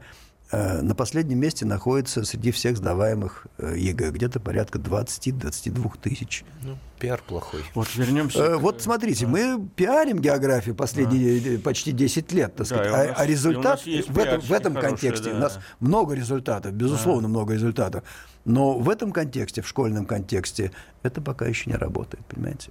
на 0.82 0.94
последнем 0.94 1.38
месте 1.38 1.64
находится 1.64 2.24
среди 2.24 2.50
всех 2.50 2.76
сдаваемых 2.76 3.46
э, 3.58 3.74
ЕГЭ, 3.76 4.10
где-то 4.10 4.40
порядка 4.40 4.78
20-22 4.78 5.92
тысяч. 6.00 6.44
Ну, 6.62 6.76
пиар 6.98 7.22
плохой. 7.26 7.62
Вот 7.74 7.88
вернемся. 7.94 8.38
Э, 8.38 8.56
вот 8.56 8.82
смотрите, 8.82 9.26
мы 9.26 9.66
пиарим 9.76 10.18
географию 10.18 10.74
последние 10.74 11.58
почти 11.58 11.92
10 11.92 12.32
лет, 12.32 12.56
так 12.56 12.68
Да, 12.68 12.74
сказать, 12.74 12.90
у 12.90 12.94
а- 12.94 13.06
нас- 13.08 13.16
а 13.20 13.26
результат 13.26 13.84
в 13.84 14.18
этом, 14.18 14.40
в 14.40 14.52
этом 14.52 14.72
пиарщики 14.74 14.90
контексте 14.90 15.30
хорошие, 15.30 15.34
у 15.34 15.38
нас 15.38 15.54
да. 15.54 15.60
много 15.80 16.14
результатов, 16.14 16.72
безусловно, 16.72 17.28
много 17.28 17.54
результатов. 17.54 18.04
Но 18.44 18.78
в 18.78 18.90
этом 18.90 19.12
контексте, 19.12 19.62
в 19.62 19.68
школьном 19.68 20.04
контексте, 20.06 20.70
это 21.02 21.20
пока 21.20 21.46
еще 21.46 21.70
не 21.70 21.76
работает, 21.76 22.24
понимаете? 22.26 22.70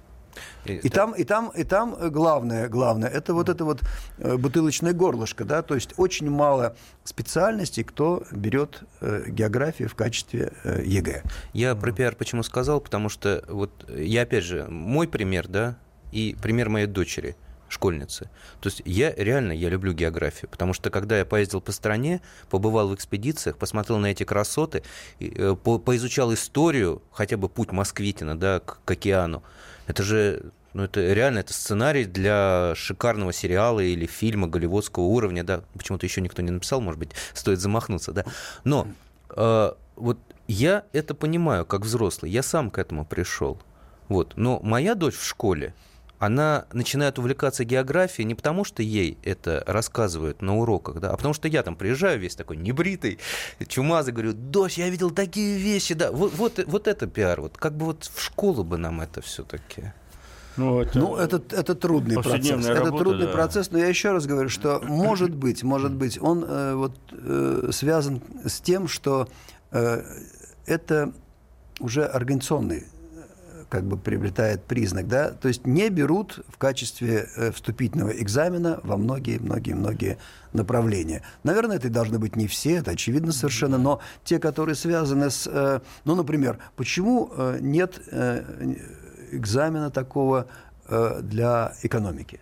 И 0.64 0.88
там, 0.88 1.12
и 1.12 1.24
там, 1.24 1.50
и 1.50 1.64
там 1.64 1.94
э, 1.98 2.08
главное, 2.08 2.68
главное, 2.68 3.08
это 3.08 3.34
вот 3.34 3.48
это 3.48 3.64
вот 3.64 3.82
э, 4.18 4.36
бутылочное 4.36 4.92
горлышко, 4.92 5.44
да, 5.44 5.62
то 5.62 5.74
есть 5.74 5.94
очень 5.96 6.30
мало 6.30 6.76
специальностей, 7.04 7.84
кто 7.84 8.24
берет 8.32 8.82
э, 9.00 9.24
географию 9.28 9.88
в 9.88 9.94
качестве 9.94 10.52
ЕГЭ. 10.64 11.22
Я 11.52 11.74
про 11.74 11.92
пиар 11.92 12.14
почему 12.16 12.42
сказал, 12.42 12.80
потому 12.80 13.08
что 13.08 13.44
вот 13.48 13.88
я 13.88 14.22
опять 14.22 14.44
же, 14.44 14.66
мой 14.68 15.06
пример, 15.06 15.48
да, 15.48 15.76
и 16.12 16.36
пример 16.40 16.68
моей 16.68 16.86
дочери, 16.86 17.36
школьницы. 17.74 18.30
То 18.60 18.68
есть 18.68 18.82
я 18.84 19.12
реально, 19.14 19.52
я 19.52 19.68
люблю 19.68 19.92
географию, 19.92 20.48
потому 20.50 20.72
что 20.72 20.90
когда 20.90 21.18
я 21.18 21.24
поездил 21.24 21.60
по 21.60 21.72
стране, 21.72 22.20
побывал 22.48 22.88
в 22.88 22.94
экспедициях, 22.94 23.58
посмотрел 23.58 23.98
на 23.98 24.06
эти 24.06 24.24
красоты, 24.24 24.82
э, 25.20 25.54
по- 25.62 25.78
поизучал 25.78 26.32
историю, 26.32 27.02
хотя 27.12 27.36
бы 27.36 27.48
путь 27.48 27.72
Москвитина, 27.72 28.38
да, 28.38 28.60
к, 28.60 28.78
к 28.84 28.90
океану, 28.90 29.42
это 29.86 30.02
же 30.02 30.52
ну, 30.72 30.82
это 30.82 31.12
реально 31.12 31.38
это 31.38 31.52
сценарий 31.52 32.04
для 32.04 32.72
шикарного 32.74 33.32
сериала 33.32 33.78
или 33.78 34.06
фильма 34.06 34.48
голливудского 34.48 35.04
уровня, 35.04 35.44
да. 35.44 35.62
Почему-то 35.74 36.04
еще 36.04 36.20
никто 36.20 36.42
не 36.42 36.50
написал, 36.50 36.80
может 36.80 36.98
быть, 36.98 37.10
стоит 37.34 37.60
замахнуться, 37.60 38.12
да. 38.12 38.24
Но 38.64 38.88
э, 39.36 39.72
вот 39.94 40.18
я 40.48 40.84
это 40.92 41.14
понимаю 41.14 41.64
как 41.64 41.82
взрослый, 41.82 42.30
я 42.30 42.42
сам 42.42 42.70
к 42.70 42.78
этому 42.78 43.04
пришел. 43.04 43.60
Вот. 44.08 44.34
Но 44.36 44.60
моя 44.62 44.94
дочь 44.94 45.14
в 45.14 45.24
школе, 45.24 45.74
она 46.18 46.66
начинает 46.72 47.18
увлекаться 47.18 47.64
географией 47.64 48.26
не 48.26 48.34
потому, 48.34 48.64
что 48.64 48.82
ей 48.82 49.18
это 49.22 49.62
рассказывают 49.66 50.42
на 50.42 50.56
уроках, 50.56 51.00
да, 51.00 51.10
а 51.10 51.16
потому 51.16 51.34
что 51.34 51.48
я 51.48 51.62
там 51.62 51.76
приезжаю 51.76 52.18
весь 52.18 52.34
такой 52.34 52.56
небритый, 52.56 53.18
чумазый, 53.66 54.12
говорю, 54.12 54.32
дочь, 54.32 54.78
я 54.78 54.88
видел 54.88 55.10
такие 55.10 55.58
вещи, 55.58 55.94
да, 55.94 56.12
вот, 56.12 56.34
вот, 56.34 56.60
вот 56.66 56.88
это 56.88 57.06
пиар, 57.06 57.40
вот 57.40 57.56
как 57.56 57.76
бы 57.76 57.86
вот 57.86 58.10
в 58.14 58.22
школу 58.22 58.64
бы 58.64 58.78
нам 58.78 59.00
это 59.00 59.20
все-таки. 59.20 59.92
Ну, 60.56 60.80
это, 60.80 60.98
Ну, 60.98 61.16
это, 61.16 61.42
это 61.50 61.74
трудный 61.74 62.14
процесс. 62.14 62.32
повседневная 62.32 62.72
Это 62.72 62.84
работа, 62.84 63.04
трудный 63.04 63.26
да. 63.26 63.32
процесс, 63.32 63.70
но 63.72 63.78
я 63.78 63.88
еще 63.88 64.12
раз 64.12 64.26
говорю, 64.26 64.48
что 64.48 64.80
может 64.84 65.34
быть, 65.34 65.62
может 65.64 65.92
быть, 65.92 66.20
он 66.22 66.44
э, 66.46 66.74
вот, 66.74 66.96
э, 67.10 67.70
связан 67.72 68.22
с 68.44 68.60
тем, 68.60 68.86
что 68.86 69.28
э, 69.72 70.02
это 70.66 71.12
уже 71.80 72.04
организационный 72.04 72.84
э, 72.84 72.93
как 73.74 73.82
бы 73.82 73.96
приобретает 73.96 74.62
признак, 74.62 75.08
да, 75.08 75.30
то 75.30 75.48
есть 75.48 75.66
не 75.66 75.88
берут 75.90 76.44
в 76.46 76.58
качестве 76.58 77.28
э, 77.34 77.50
вступительного 77.50 78.10
экзамена 78.10 78.78
во 78.84 78.96
многие-многие-многие 78.96 80.18
направления. 80.52 81.22
Наверное, 81.42 81.78
это 81.78 81.90
должны 81.90 82.20
быть 82.20 82.36
не 82.36 82.46
все, 82.46 82.76
это 82.76 82.92
очевидно 82.92 83.32
совершенно, 83.32 83.76
но 83.76 84.00
те, 84.22 84.38
которые 84.38 84.76
связаны 84.76 85.28
с, 85.28 85.48
э, 85.50 85.80
ну, 86.04 86.14
например, 86.14 86.58
почему 86.76 87.32
э, 87.36 87.58
нет 87.60 88.00
экзамена 89.32 89.90
такого 89.90 90.46
для 90.88 91.72
экономики? 91.82 92.40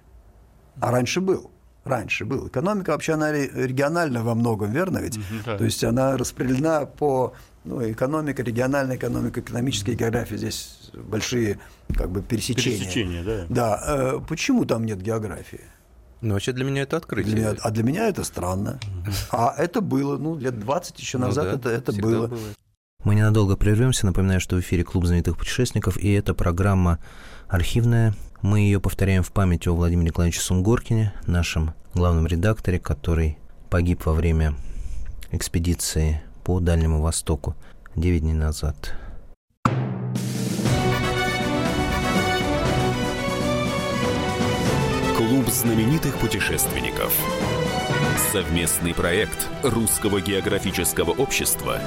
А 0.80 0.90
раньше 0.90 1.22
был. 1.22 1.50
Раньше 1.84 2.26
был. 2.26 2.48
Экономика 2.48 2.90
вообще 2.90 3.14
она 3.14 3.32
ре- 3.32 3.50
региональна 3.54 4.22
во 4.22 4.34
многом, 4.34 4.70
верно 4.72 4.98
ведь? 4.98 5.18
да. 5.46 5.56
То 5.56 5.64
есть 5.64 5.82
она 5.82 6.18
распределена 6.18 6.84
по 6.84 7.32
ну, 7.64 7.90
экономика, 7.90 8.42
региональная 8.42 8.96
экономика, 8.96 9.40
экономическая 9.40 9.94
география. 9.94 10.37
Здесь 10.37 10.90
большие 10.94 11.59
как 11.96 12.11
бы 12.11 12.22
пересечения. 12.22 12.79
пересечение, 12.79 13.22
да. 13.22 13.46
Да. 13.48 13.83
э, 13.87 14.20
почему 14.29 14.64
там 14.64 14.85
нет 14.85 15.01
географии? 15.01 15.61
Ну, 16.20 16.35
вообще 16.35 16.53
для 16.53 16.64
меня 16.64 16.83
это 16.83 16.96
открытие. 16.96 17.35
Для 17.35 17.44
меня- 17.51 17.59
а 17.61 17.70
для 17.70 17.83
меня 17.83 18.09
это 18.09 18.22
странно. 18.25 18.79
А 19.31 19.55
это 19.59 19.81
было, 19.81 20.16
ну, 20.18 20.37
лет 20.38 20.59
20 20.59 20.98
еще 21.01 21.18
Ну 21.18 21.27
назад 21.27 21.44
да, 21.46 21.53
это, 21.55 21.68
это 21.70 21.92
всегда 21.92 22.09
было. 22.09 22.31
Мы 23.05 23.16
ненадолго 23.16 23.57
прервемся. 23.57 24.07
Напоминаю, 24.07 24.40
что 24.40 24.55
в 24.57 24.61
эфире 24.61 24.85
Клуб 24.85 25.05
знаменитых 25.07 25.37
путешественников, 25.37 25.96
и 25.98 26.12
эта 26.12 26.35
программа 26.35 27.01
архивная. 27.48 28.14
Мы 28.42 28.61
ее 28.61 28.81
повторяем 28.81 29.22
в 29.25 29.33
память 29.33 29.66
о 29.66 29.75
Владимире 29.75 30.09
Николаевиче 30.09 30.40
Сунгоркине, 30.40 31.12
нашем 31.27 31.75
главном 31.94 32.27
редакторе, 32.27 32.79
который 32.79 33.38
погиб 33.70 34.05
во 34.07 34.12
время 34.14 34.55
экспедиции 35.33 36.22
по 36.44 36.61
Дальнему 36.61 37.00
Востоку 37.00 37.55
9 37.96 38.20
дней 38.20 38.35
назад. 38.35 38.94
Клуб 45.16 45.48
знаменитых 45.48 46.18
путешественников. 46.18 47.14
Совместный 48.33 48.94
проект 48.94 49.48
Русского 49.62 50.20
географического 50.20 51.11
общества 51.11 51.78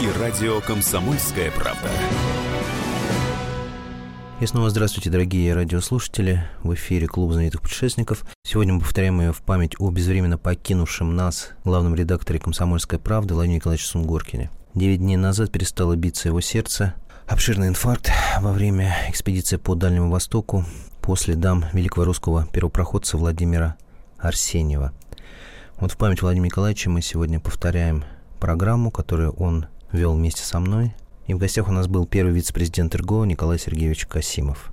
и 0.00 0.20
радио 0.20 0.60
«Комсомольская 0.60 1.50
правда». 1.50 1.88
И 4.40 4.46
снова 4.46 4.70
здравствуйте, 4.70 5.10
дорогие 5.10 5.52
радиослушатели. 5.52 6.44
В 6.62 6.72
эфире 6.74 7.08
Клуб 7.08 7.32
знаменитых 7.32 7.60
путешественников. 7.60 8.24
Сегодня 8.44 8.72
мы 8.72 8.80
повторяем 8.80 9.20
ее 9.20 9.32
в 9.32 9.42
память 9.42 9.74
о 9.80 9.90
безвременно 9.90 10.38
покинувшем 10.38 11.16
нас 11.16 11.50
главном 11.64 11.96
редакторе 11.96 12.38
«Комсомольской 12.38 13.00
правды» 13.00 13.34
Владимире 13.34 13.56
Николаевиче 13.56 13.88
Сунгоркине. 13.88 14.52
Девять 14.74 15.00
дней 15.00 15.16
назад 15.16 15.50
перестало 15.50 15.96
биться 15.96 16.28
его 16.28 16.40
сердце. 16.40 16.94
Обширный 17.26 17.66
инфаркт 17.66 18.12
во 18.40 18.52
время 18.52 18.94
экспедиции 19.08 19.56
по 19.56 19.74
Дальнему 19.74 20.08
Востоку 20.08 20.64
по 21.02 21.16
следам 21.16 21.64
великого 21.72 22.04
русского 22.04 22.46
первопроходца 22.46 23.16
Владимира 23.16 23.74
Арсеньева. 24.18 24.92
Вот 25.80 25.90
в 25.90 25.96
память 25.96 26.22
Владимира 26.22 26.46
Николаевича 26.46 26.90
мы 26.90 27.02
сегодня 27.02 27.40
повторяем 27.40 28.04
программу, 28.38 28.92
которую 28.92 29.32
он 29.32 29.66
вел 29.90 30.14
вместе 30.14 30.44
со 30.44 30.60
мной. 30.60 30.94
И 31.28 31.34
в 31.34 31.38
гостях 31.38 31.68
у 31.68 31.72
нас 31.72 31.86
был 31.86 32.06
первый 32.06 32.32
вице-президент 32.32 32.94
РГО 32.94 33.24
Николай 33.24 33.58
Сергеевич 33.58 34.06
Касимов. 34.06 34.72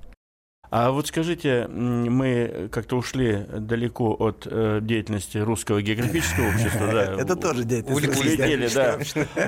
А 0.70 0.90
вот 0.90 1.06
скажите, 1.06 1.68
мы 1.68 2.68
как-то 2.72 2.96
ушли 2.96 3.46
далеко 3.58 4.16
от 4.18 4.48
э, 4.50 4.80
деятельности 4.82 5.38
русского 5.38 5.80
географического 5.80 6.48
общества, 6.48 6.86
да? 6.92 7.22
Это 7.22 7.36
тоже 7.36 7.64
деятельность. 7.64 8.18
Улетели, 8.18 8.68
да. 8.74 8.98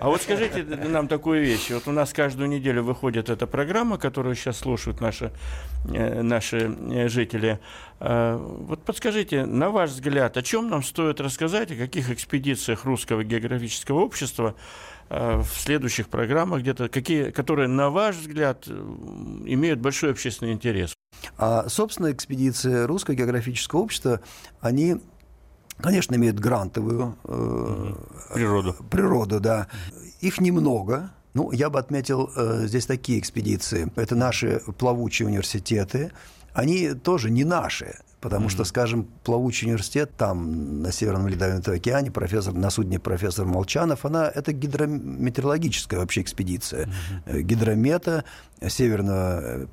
А 0.00 0.08
вот 0.08 0.22
скажите 0.22 0.62
нам 0.62 1.08
такую 1.08 1.42
вещь. 1.42 1.70
Вот 1.70 1.88
у 1.88 1.92
нас 1.92 2.12
каждую 2.12 2.48
неделю 2.48 2.84
выходит 2.84 3.30
эта 3.30 3.46
программа, 3.46 3.98
которую 3.98 4.36
сейчас 4.36 4.58
слушают 4.58 5.00
наши, 5.00 5.32
э, 5.92 6.22
наши 6.22 6.76
э, 6.92 7.08
жители. 7.08 7.58
А, 8.00 8.36
Вот 8.36 8.84
подскажите, 8.84 9.44
на 9.44 9.70
ваш 9.70 9.90
взгляд, 9.90 10.36
о 10.36 10.42
чем 10.42 10.68
нам 10.68 10.84
стоит 10.84 11.20
рассказать, 11.20 11.72
о 11.72 11.74
каких 11.74 12.10
экспедициях 12.10 12.84
русского 12.84 13.24
географического 13.24 14.00
общества 14.00 14.54
э, 14.54 14.97
в 15.10 15.46
следующих 15.46 16.08
программах 16.08 16.60
где-то, 16.60 16.88
какие, 16.88 17.30
которые, 17.30 17.68
на 17.68 17.90
ваш 17.90 18.16
взгляд, 18.16 18.64
э, 18.66 18.72
имеют 19.46 19.80
большой 19.80 20.10
общественный 20.10 20.52
интерес? 20.52 20.94
А, 21.36 21.68
собственно, 21.68 22.12
экспедиции 22.12 22.84
Русского 22.84 23.14
географического 23.14 23.80
общества, 23.80 24.20
они, 24.60 24.96
конечно, 25.78 26.14
имеют 26.14 26.38
грантовую 26.38 27.16
э, 27.24 27.94
Природу. 28.34 28.76
природу, 28.90 29.40
да. 29.40 29.68
Их 30.20 30.40
немного. 30.40 31.10
Ну, 31.34 31.52
я 31.52 31.70
бы 31.70 31.78
отметил 31.78 32.30
э, 32.36 32.66
здесь 32.66 32.86
такие 32.86 33.18
экспедиции. 33.18 33.90
Это 33.96 34.14
наши 34.14 34.60
плавучие 34.78 35.28
университеты. 35.28 36.12
Они 36.52 36.92
тоже 36.94 37.30
не 37.30 37.44
наши. 37.44 37.98
Потому 38.20 38.48
что, 38.48 38.64
скажем, 38.64 39.06
плавучий 39.22 39.66
университет 39.66 40.10
там, 40.16 40.82
на 40.82 40.90
Северном 40.90 41.28
Ледовитом 41.28 41.74
океане, 41.74 42.10
профессор, 42.10 42.52
на 42.52 42.70
судне 42.70 42.98
профессор 42.98 43.46
Молчанов, 43.46 44.04
она, 44.04 44.28
это 44.28 44.52
гидрометеорологическая 44.52 46.00
вообще 46.00 46.22
экспедиция. 46.22 46.88
Э, 47.26 47.40
Гидромета 47.40 48.24
Северного 48.66 49.40
э, 49.40 49.66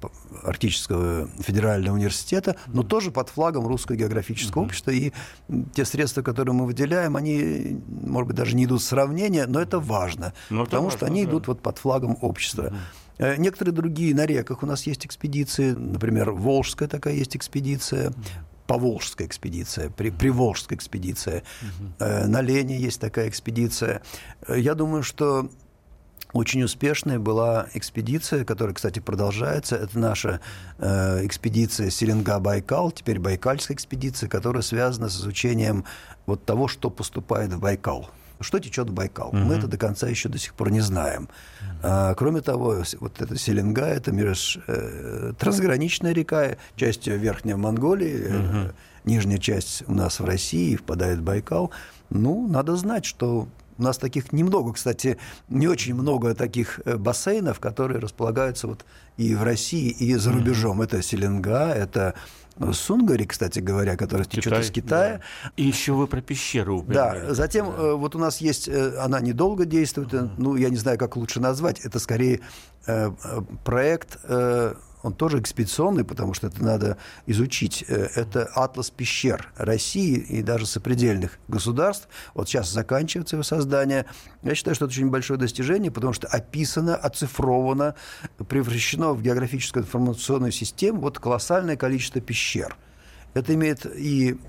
Арктического 0.44 1.28
федерального 1.40 1.96
университета, 1.96 2.56
но 2.68 2.84
тоже 2.84 3.10
под 3.10 3.30
флагом 3.30 3.66
Русского 3.66 3.96
географического 3.96 4.62
общества. 4.62 4.92
И 4.92 5.12
те 5.74 5.84
средства, 5.84 6.22
которые 6.22 6.54
мы 6.54 6.68
выделяем, 6.68 7.16
они, 7.16 7.82
может 7.88 8.28
быть, 8.28 8.38
даже 8.38 8.56
не 8.56 8.66
идут 8.66 8.82
в 8.82 8.86
сравнение, 8.86 9.48
но 9.48 9.60
это 9.60 9.80
важно. 9.80 10.34
Ну, 10.52 10.62
это 10.62 10.66
потому 10.66 10.84
важно, 10.86 10.98
что 10.98 11.06
они 11.08 11.26
да. 11.26 11.32
идут 11.32 11.48
вот 11.48 11.62
под 11.62 11.80
флагом 11.80 12.18
общества. 12.22 12.72
Э, 12.72 12.76
Некоторые 13.20 13.74
другие 13.74 14.14
на 14.14 14.26
реках 14.26 14.64
у 14.64 14.66
нас 14.66 14.84
есть 14.88 15.06
экспедиции, 15.06 15.72
например, 15.72 16.32
Волжская 16.32 16.88
такая 16.88 17.14
есть 17.14 17.36
экспедиция, 17.36 18.14
Поволжская 18.68 19.28
экспедиция, 19.28 19.90
при, 19.90 20.10
Приволжская 20.10 20.78
экспедиция, 20.78 21.44
Э, 22.00 22.26
на 22.26 22.42
Лене 22.42 22.78
есть 22.78 23.00
такая 23.00 23.30
экспедиция. 23.30 24.02
Э, 24.48 24.60
Я 24.60 24.74
думаю, 24.74 25.04
что 25.04 25.50
очень 26.34 26.64
успешной 26.64 27.20
была 27.20 27.68
экспедиция, 27.74 28.44
которая, 28.44 28.74
кстати, 28.74 29.00
продолжается. 29.00 29.76
Это 29.76 29.98
наша 30.00 30.42
э, 30.80 31.26
экспедиция 31.26 31.90
Селенга-Байкал, 31.90 32.92
теперь 32.92 33.20
Байкальская 33.20 33.76
экспедиция, 33.76 34.28
которая 34.28 34.64
связана 34.64 35.10
с 35.10 35.16
изучением 35.18 35.86
вот 36.26 36.44
того, 36.44 36.68
что 36.68 36.90
поступает 36.90 37.54
в 37.54 37.60
Байкал. 37.60 38.10
Что 38.40 38.60
течет 38.60 38.90
в 38.90 38.94
Байкал? 38.94 39.30
Угу. 39.30 39.38
Мы 39.38 39.56
это 39.56 39.68
до 39.68 39.78
конца 39.78 40.08
еще 40.08 40.30
до 40.30 40.38
сих 40.38 40.54
пор 40.54 40.72
не 40.72 40.82
знаем. 40.82 41.30
А, 41.84 42.14
кроме 42.16 42.42
того, 42.42 42.84
вот 43.00 43.22
эта 43.22 43.38
Селенга, 43.38 43.86
это 43.86 44.12
меж, 44.12 44.58
э, 44.68 45.34
трансграничная 45.38 46.14
река, 46.14 46.58
часть 46.76 47.08
Верхняя 47.08 47.58
Монголии, 47.58 48.28
угу. 48.28 48.58
э, 48.58 48.72
нижняя 49.06 49.38
часть 49.38 49.84
у 49.88 49.94
нас 49.94 50.20
в 50.20 50.26
России, 50.26 50.76
впадает 50.76 51.20
в 51.20 51.24
Байкал. 51.24 51.72
Ну, 52.10 52.48
надо 52.48 52.76
знать, 52.76 53.06
что 53.06 53.48
у 53.78 53.84
нас 53.84 53.98
таких 53.98 54.32
немного, 54.32 54.74
кстати, 54.74 55.18
не 55.50 55.68
очень 55.68 55.96
много 55.96 56.34
таких 56.34 56.80
э, 56.86 56.96
бассейнов, 56.98 57.60
которые 57.60 58.00
располагаются 58.00 58.68
вот 58.68 58.86
и 59.18 59.36
в 59.36 59.44
России, 59.44 59.90
и 59.90 60.16
за 60.16 60.32
рубежом. 60.32 60.82
Это 60.82 61.02
Селенга, 61.02 61.74
это 61.74 62.16
Сунгари, 62.74 63.26
кстати 63.26 63.60
говоря, 63.60 63.98
который 63.98 64.26
течет 64.26 64.54
из 64.54 64.72
Китая. 64.72 65.22
Да. 65.44 65.52
И 65.58 65.64
еще 65.64 65.94
вы 65.94 66.08
про 66.08 66.22
пещеру 66.22 66.80
упоминали. 66.80 67.28
Да, 67.28 67.34
затем 67.34 67.68
да. 67.68 67.84
Э, 67.84 67.94
вот 67.96 68.16
у 68.16 68.20
нас 68.20 68.40
есть, 68.42 68.70
она 68.70 69.20
недолго 69.20 69.66
действует, 69.66 70.14
uh-huh. 70.14 70.30
ну, 70.38 70.56
я 70.56 70.70
не 70.70 70.78
знаю, 70.78 70.98
как 70.98 71.16
лучше 71.18 71.40
назвать, 71.40 71.80
это 71.82 72.00
скорее 72.00 72.42
проект 73.64 74.20
он 75.06 75.14
тоже 75.14 75.40
экспедиционный, 75.40 76.04
потому 76.04 76.34
что 76.34 76.48
это 76.48 76.64
надо 76.64 76.98
изучить. 77.28 77.86
Э, 77.88 78.08
это 78.16 78.46
атлас 78.56 78.90
пещер 78.90 79.52
России 79.56 80.18
и 80.18 80.42
даже 80.42 80.66
сопредельных 80.66 81.38
государств. 81.48 82.08
Вот 82.34 82.50
сейчас 82.50 82.72
заканчивается 82.72 83.36
его 83.36 83.44
создание. 83.44 84.08
Я 84.42 84.56
считаю, 84.56 84.74
что 84.74 84.86
это 84.86 84.94
очень 84.96 85.12
большое 85.12 85.40
достижение, 85.40 85.92
потому 85.92 86.14
что 86.14 86.28
описано, 86.28 86.96
оцифровано, 86.96 87.94
превращено 88.50 89.14
в 89.14 89.22
географическую 89.22 89.84
информационную 89.84 90.52
систему 90.52 91.02
вот 91.02 91.20
колоссальное 91.20 91.78
количество 91.78 92.20
пещер. 92.20 92.76
Это 93.36 93.54
имеет 93.54 93.86
и 93.86 94.40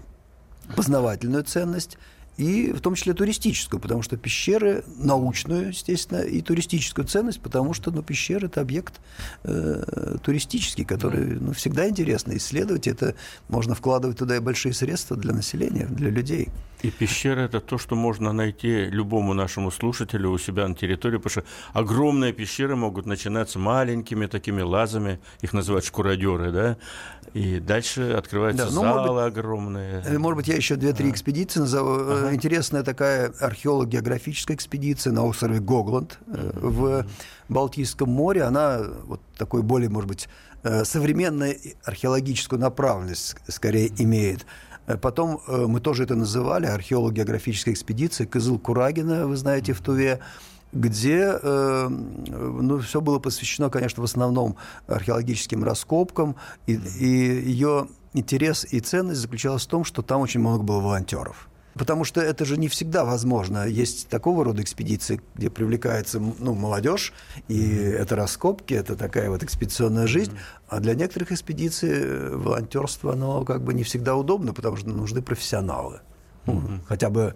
познавательную 0.75 1.45
ценность, 1.45 1.99
и 2.37 2.72
в 2.72 2.81
том 2.81 2.94
числе 2.94 3.14
туристическую, 3.14 3.81
потому 3.81 4.03
что 4.03 4.16
пещеры 4.16 4.85
научную, 4.99 5.68
естественно, 5.68 6.20
и 6.20 6.42
туристическую 6.42 7.07
ценность, 7.07 7.40
потому 7.40 7.72
что 7.72 7.90
ну, 7.90 8.03
пещеры– 8.03 8.46
это 8.49 8.61
объект 8.61 9.01
э, 9.44 10.16
туристический, 10.22 10.85
который 10.85 11.38
ну, 11.40 11.53
всегда 11.53 11.88
интересно 11.88 12.37
исследовать. 12.37 12.87
Это 12.87 13.14
можно 13.49 13.75
вкладывать 13.75 14.18
туда 14.18 14.37
и 14.37 14.40
большие 14.40 14.75
средства 14.75 15.16
для 15.16 15.33
населения, 15.33 15.87
для 15.87 16.11
людей. 16.11 16.49
И 16.83 16.91
пещера– 16.91 17.41
это 17.43 17.61
то, 17.61 17.79
что 17.79 17.97
можно 17.97 18.33
найти 18.33 18.87
любому 18.87 19.35
нашему 19.35 19.71
слушателю 19.71 20.31
у 20.31 20.39
себя 20.39 20.69
на 20.69 20.75
территории, 20.75 21.17
потому 21.17 21.31
что 21.31 21.45
огромные 21.73 22.33
пещеры 22.33 22.77
могут 22.77 23.07
начинаться 23.07 23.59
маленькими 23.59 24.27
такими 24.27 24.61
лазами, 24.61 25.19
их 25.41 25.53
называют 25.53 25.85
шкуродеры, 25.85 26.53
да, 26.53 26.77
и 27.33 27.61
дальше 27.61 28.12
открываются 28.12 28.67
да, 28.67 28.73
ну, 28.73 28.81
залы 28.83 29.15
быть, 29.15 29.33
огромные. 29.33 30.03
Э, 30.07 30.19
может 30.19 30.37
быть, 30.37 30.49
я 30.49 30.57
еще 30.57 30.77
две-три 30.77 31.07
да. 31.07 31.12
экспедиции 31.12 31.61
назову. 31.61 31.99
Э, 31.99 32.19
ага. 32.19 32.35
Интересная 32.35 32.83
такая 32.83 33.33
археолог-географическая 33.41 34.55
экспедиция 34.55 35.12
на 35.12 35.25
острове 35.25 35.61
Гогланд 35.61 36.19
mm 36.27 36.57
в 36.57 37.07
Балтийском 37.49 38.11
море. 38.11 38.43
Она 38.43 38.83
вот 39.05 39.21
такой 39.37 39.62
более, 39.62 39.89
может 39.89 40.09
быть, 40.09 40.29
современную 40.83 41.57
археологическую 41.85 42.61
направленность 42.61 43.37
скорее 43.49 43.93
имеет. 44.03 44.45
Потом 45.01 45.40
мы 45.49 45.81
тоже 45.81 46.05
это 46.05 46.14
называли 46.14 46.66
археолог-географическая 46.66 47.72
экспедиция 47.72 48.27
Кызыл-Курагина, 48.27 49.27
вы 49.27 49.37
знаете, 49.37 49.72
в 49.72 49.81
Туве 49.81 50.20
где 50.72 51.38
э, 51.42 51.88
ну, 51.88 52.79
все 52.81 53.01
было 53.01 53.18
посвящено, 53.18 53.70
конечно, 53.70 54.03
в 54.03 54.05
основном 54.05 54.57
археологическим 54.87 55.64
раскопкам, 55.64 56.37
и, 56.66 56.75
и 56.75 57.07
ее 57.07 57.88
интерес 58.12 58.66
и 58.70 58.81
ценность 58.81 59.20
заключалась 59.20 59.64
в 59.64 59.68
том, 59.68 59.85
что 59.85 60.03
там 60.03 60.20
очень 60.20 60.40
много 60.40 60.62
было 60.62 60.81
волонтеров. 60.81 61.49
Потому 61.77 62.05
что 62.05 62.21
это 62.21 62.45
же 62.45 62.57
не 62.57 62.69
всегда 62.69 63.05
возможно. 63.05 63.67
Есть 63.67 64.09
такого 64.09 64.45
рода 64.45 64.62
экспедиции, 64.62 65.21
где 65.35 65.51
привлекается 65.51 66.19
ну, 66.21 66.55
молодежь, 66.55 67.12
и 67.49 67.61
mm-hmm. 67.61 67.97
это 67.97 68.17
раскопки, 68.17 68.73
это 68.73 68.97
такая 68.97 69.29
вот 69.29 69.43
экспедиционная 69.43 70.07
жизнь. 70.07 70.33
Mm-hmm. 70.33 70.67
А 70.69 70.81
для 70.81 70.95
некоторых 70.95 71.33
экспедиций 71.33 71.91
э, 71.93 72.37
волонтерство, 72.37 73.12
оно 73.12 73.45
как 73.45 73.62
бы 73.62 73.75
не 73.75 73.83
всегда 73.83 74.17
удобно, 74.17 74.55
потому 74.55 74.77
что 74.77 74.89
нужны 74.89 75.21
профессионалы. 75.21 76.01
Mm-hmm. 76.47 76.81
Хотя 76.87 77.11
бы 77.11 77.35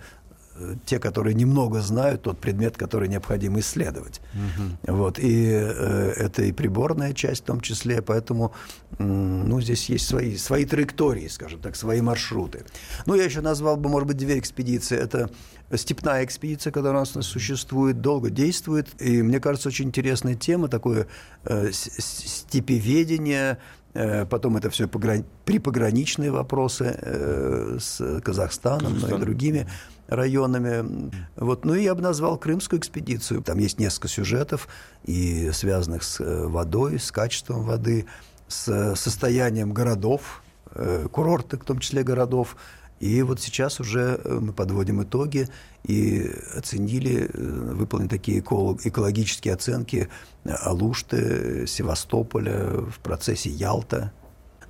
те, 0.84 0.98
которые 0.98 1.34
немного 1.34 1.80
знают 1.80 2.22
тот 2.22 2.38
предмет, 2.38 2.76
который 2.76 3.08
необходимо 3.08 3.60
исследовать. 3.60 4.20
Угу. 4.34 4.96
Вот, 4.96 5.18
и 5.18 5.48
э, 5.50 6.12
это 6.16 6.42
и 6.42 6.52
приборная 6.52 7.12
часть 7.12 7.42
в 7.42 7.46
том 7.46 7.60
числе, 7.60 8.02
поэтому 8.02 8.52
ну, 8.98 9.60
здесь 9.60 9.88
есть 9.88 10.06
свои, 10.06 10.36
свои 10.36 10.64
траектории, 10.64 11.28
скажем 11.28 11.60
так, 11.60 11.76
свои 11.76 12.00
маршруты. 12.00 12.64
Ну, 13.06 13.14
я 13.14 13.24
еще 13.24 13.40
назвал 13.40 13.76
бы, 13.76 13.88
может 13.88 14.08
быть, 14.08 14.16
две 14.16 14.38
экспедиции. 14.38 14.96
Это 14.96 15.30
степная 15.76 16.24
экспедиция, 16.24 16.72
которая 16.72 17.02
у 17.02 17.06
нас 17.06 17.26
существует, 17.26 18.00
долго 18.00 18.30
действует, 18.30 18.88
и, 19.00 19.22
мне 19.22 19.40
кажется, 19.40 19.68
очень 19.68 19.86
интересная 19.86 20.34
тема, 20.34 20.68
такое 20.68 21.06
э, 21.44 21.70
степеведение, 21.72 23.58
э, 23.94 24.26
Потом 24.26 24.56
это 24.56 24.70
все 24.70 24.88
пограни... 24.88 25.24
припограничные 25.44 26.30
вопросы 26.30 26.96
э, 27.00 27.78
с 27.80 28.20
Казахстаном 28.20 28.94
Казахстан. 28.94 29.18
и 29.18 29.24
другими 29.24 29.66
районами. 30.10 31.10
Вот. 31.36 31.64
Ну 31.64 31.74
и 31.74 31.84
я 31.84 31.94
бы 31.94 32.02
назвал 32.02 32.36
Крымскую 32.36 32.80
экспедицию. 32.80 33.42
Там 33.42 33.58
есть 33.58 33.78
несколько 33.78 34.08
сюжетов, 34.08 34.68
и 35.04 35.50
связанных 35.52 36.02
с 36.02 36.20
э, 36.20 36.46
водой, 36.46 36.98
с 36.98 37.10
качеством 37.12 37.64
воды, 37.64 38.06
с 38.48 38.94
состоянием 38.96 39.72
городов, 39.72 40.42
э, 40.74 41.06
курорты, 41.10 41.56
в 41.56 41.64
том 41.64 41.78
числе 41.78 42.02
городов. 42.02 42.56
И 42.98 43.22
вот 43.22 43.40
сейчас 43.40 43.80
уже 43.80 44.20
э, 44.22 44.38
мы 44.40 44.52
подводим 44.52 45.02
итоги 45.02 45.48
и 45.84 46.30
оценили, 46.54 47.30
выполнили 47.32 48.08
такие 48.08 48.40
экологические 48.40 49.54
оценки 49.54 50.08
Алушты, 50.44 51.66
Севастополя, 51.66 52.66
в 52.90 52.98
процессе 52.98 53.48
Ялта. 53.48 54.12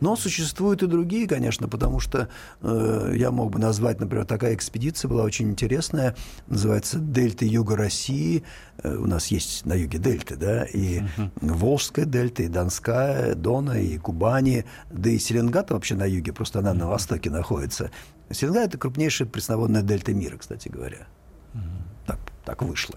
Но 0.01 0.17
существуют 0.17 0.83
и 0.83 0.87
другие, 0.87 1.29
конечно, 1.29 1.69
потому 1.69 2.01
что 2.01 2.29
э, 2.63 3.13
я 3.17 3.31
мог 3.31 3.51
бы 3.53 3.59
назвать, 3.59 4.01
например, 4.01 4.25
такая 4.25 4.55
экспедиция 4.55 5.09
была 5.09 5.25
очень 5.25 5.51
интересная, 5.51 6.17
называется 6.49 6.99
«Дельта 6.99 7.45
Юга 7.45 7.77
России». 7.77 8.43
Э, 8.83 8.97
у 8.97 9.07
нас 9.07 9.29
есть 9.29 9.67
на 9.67 9.75
юге 9.75 9.99
дельты, 9.99 10.37
да, 10.37 10.65
и 10.65 11.01
uh-huh. 11.01 11.31
Волжская 11.41 12.07
дельта, 12.07 12.43
и 12.43 12.49
Донская, 12.49 13.35
Дона, 13.35 13.73
и 13.73 13.99
Кубани, 13.99 14.65
да 14.91 15.11
и 15.11 15.19
Селенгата 15.19 15.75
вообще 15.75 15.95
на 15.95 16.05
юге, 16.05 16.33
просто 16.33 16.61
она 16.61 16.71
uh-huh. 16.71 16.79
на 16.79 16.89
востоке 16.89 17.31
находится. 17.31 17.91
Селенга– 18.31 18.61
это 18.65 18.79
крупнейшая 18.79 19.29
пресноводная 19.29 19.83
дельта 19.83 20.15
мира, 20.15 20.39
кстати 20.39 20.69
говоря. 20.69 21.07
Uh-huh. 21.55 21.61
Так, 22.07 22.19
так 22.45 22.63
вышло. 22.63 22.97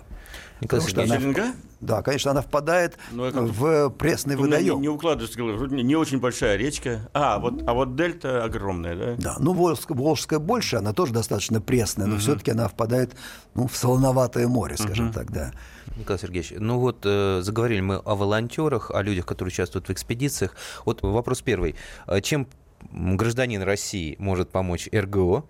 Николай 0.63 0.85
Потому 0.85 1.07
что 1.07 1.15
она, 1.15 1.53
да, 1.81 2.01
конечно, 2.01 2.31
она 2.31 2.41
впадает 2.41 2.97
ну, 3.11 3.29
в 3.29 3.89
пресный 3.89 4.35
водоем. 4.35 4.75
Не, 4.75 4.81
не 4.81 4.89
укладывается, 4.89 5.39
не 5.39 5.95
очень 5.95 6.19
большая 6.19 6.55
речка. 6.55 7.09
А, 7.13 7.39
вот, 7.39 7.63
а 7.67 7.73
вот 7.73 7.95
дельта 7.95 8.43
огромная, 8.43 8.95
да? 8.95 9.15
Да, 9.17 9.35
ну 9.39 9.53
Волжская, 9.53 9.97
Волжская 9.97 10.39
больше, 10.39 10.77
она 10.77 10.93
тоже 10.93 11.13
достаточно 11.13 11.59
пресная, 11.59 12.07
но 12.07 12.13
угу. 12.13 12.21
все-таки 12.21 12.51
она 12.51 12.67
впадает 12.69 13.15
ну, 13.53 13.67
в 13.67 13.75
солоноватое 13.75 14.47
море, 14.47 14.77
скажем 14.77 15.07
угу. 15.07 15.13
так, 15.13 15.31
да. 15.31 15.51
Николай 15.97 16.19
Сергеевич, 16.19 16.53
ну 16.57 16.79
вот 16.79 17.01
э, 17.03 17.41
заговорили 17.41 17.81
мы 17.81 17.95
о 17.97 18.15
волонтерах, 18.15 18.89
о 18.91 19.01
людях, 19.01 19.25
которые 19.25 19.49
участвуют 19.51 19.87
в 19.87 19.91
экспедициях. 19.91 20.55
Вот 20.85 21.01
вопрос 21.01 21.41
первый. 21.41 21.75
Э, 22.07 22.21
чем 22.21 22.47
гражданин 22.91 23.61
России 23.61 24.15
может 24.19 24.49
помочь 24.49 24.87
РГО? 24.91 25.45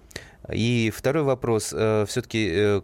И 0.52 0.92
второй 0.94 1.24
вопрос. 1.24 1.74
Э, 1.74 2.06
все-таки 2.08 2.50
э, 2.52 2.82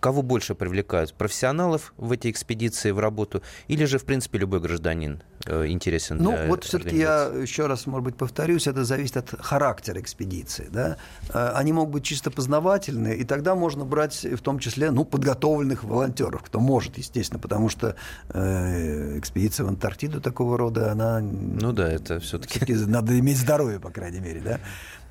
кого 0.00 0.22
больше 0.22 0.54
привлекают? 0.54 1.14
Профессионалов 1.14 1.92
в 1.96 2.12
эти 2.12 2.30
экспедиции, 2.30 2.90
в 2.90 2.98
работу? 2.98 3.42
Или 3.68 3.84
же, 3.84 3.98
в 3.98 4.04
принципе, 4.04 4.38
любой 4.38 4.60
гражданин 4.60 5.22
э, 5.46 5.66
интересен 5.68 6.18
Ну, 6.18 6.36
вот 6.46 6.64
все-таки 6.64 6.96
я 6.96 7.24
еще 7.24 7.66
раз, 7.66 7.86
может 7.86 8.04
быть, 8.04 8.16
повторюсь, 8.16 8.66
это 8.66 8.84
зависит 8.84 9.16
от 9.16 9.40
характера 9.40 10.00
экспедиции. 10.00 10.68
Да? 10.70 10.96
Э, 11.32 11.52
они 11.54 11.72
могут 11.72 11.94
быть 11.94 12.04
чисто 12.04 12.30
познавательные, 12.30 13.16
и 13.16 13.24
тогда 13.24 13.54
можно 13.54 13.84
брать 13.84 14.24
в 14.24 14.40
том 14.40 14.58
числе 14.58 14.90
ну, 14.90 15.04
подготовленных 15.04 15.84
волонтеров, 15.84 16.42
кто 16.42 16.60
может, 16.60 16.98
естественно, 16.98 17.40
потому 17.40 17.68
что 17.68 17.96
э, 18.30 19.18
экспедиция 19.18 19.64
в 19.64 19.68
Антарктиду 19.68 20.20
такого 20.20 20.58
рода, 20.58 20.92
она... 20.92 21.20
Ну 21.20 21.72
да, 21.72 21.88
это 21.90 22.20
все-таки... 22.20 22.64
Все 22.64 22.86
надо 22.86 23.18
иметь 23.18 23.38
здоровье, 23.38 23.80
по 23.80 23.90
крайней 23.90 24.20
мере, 24.20 24.40
да? 24.40 24.60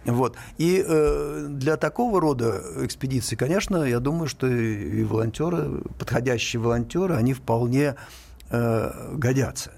Вот. 0.05 0.37
И 0.57 0.83
э, 0.85 1.47
для 1.49 1.75
такого 1.75 2.21
рода 2.21 2.61
экспедиций, 2.77 3.37
конечно, 3.37 3.83
я 3.83 3.99
думаю, 3.99 4.27
что 4.27 4.47
и 4.47 5.03
волонтеры, 5.03 5.81
подходящие 5.99 6.61
волонтеры, 6.61 7.15
они 7.15 7.33
вполне 7.33 7.95
э, 8.49 9.13
годятся. 9.15 9.71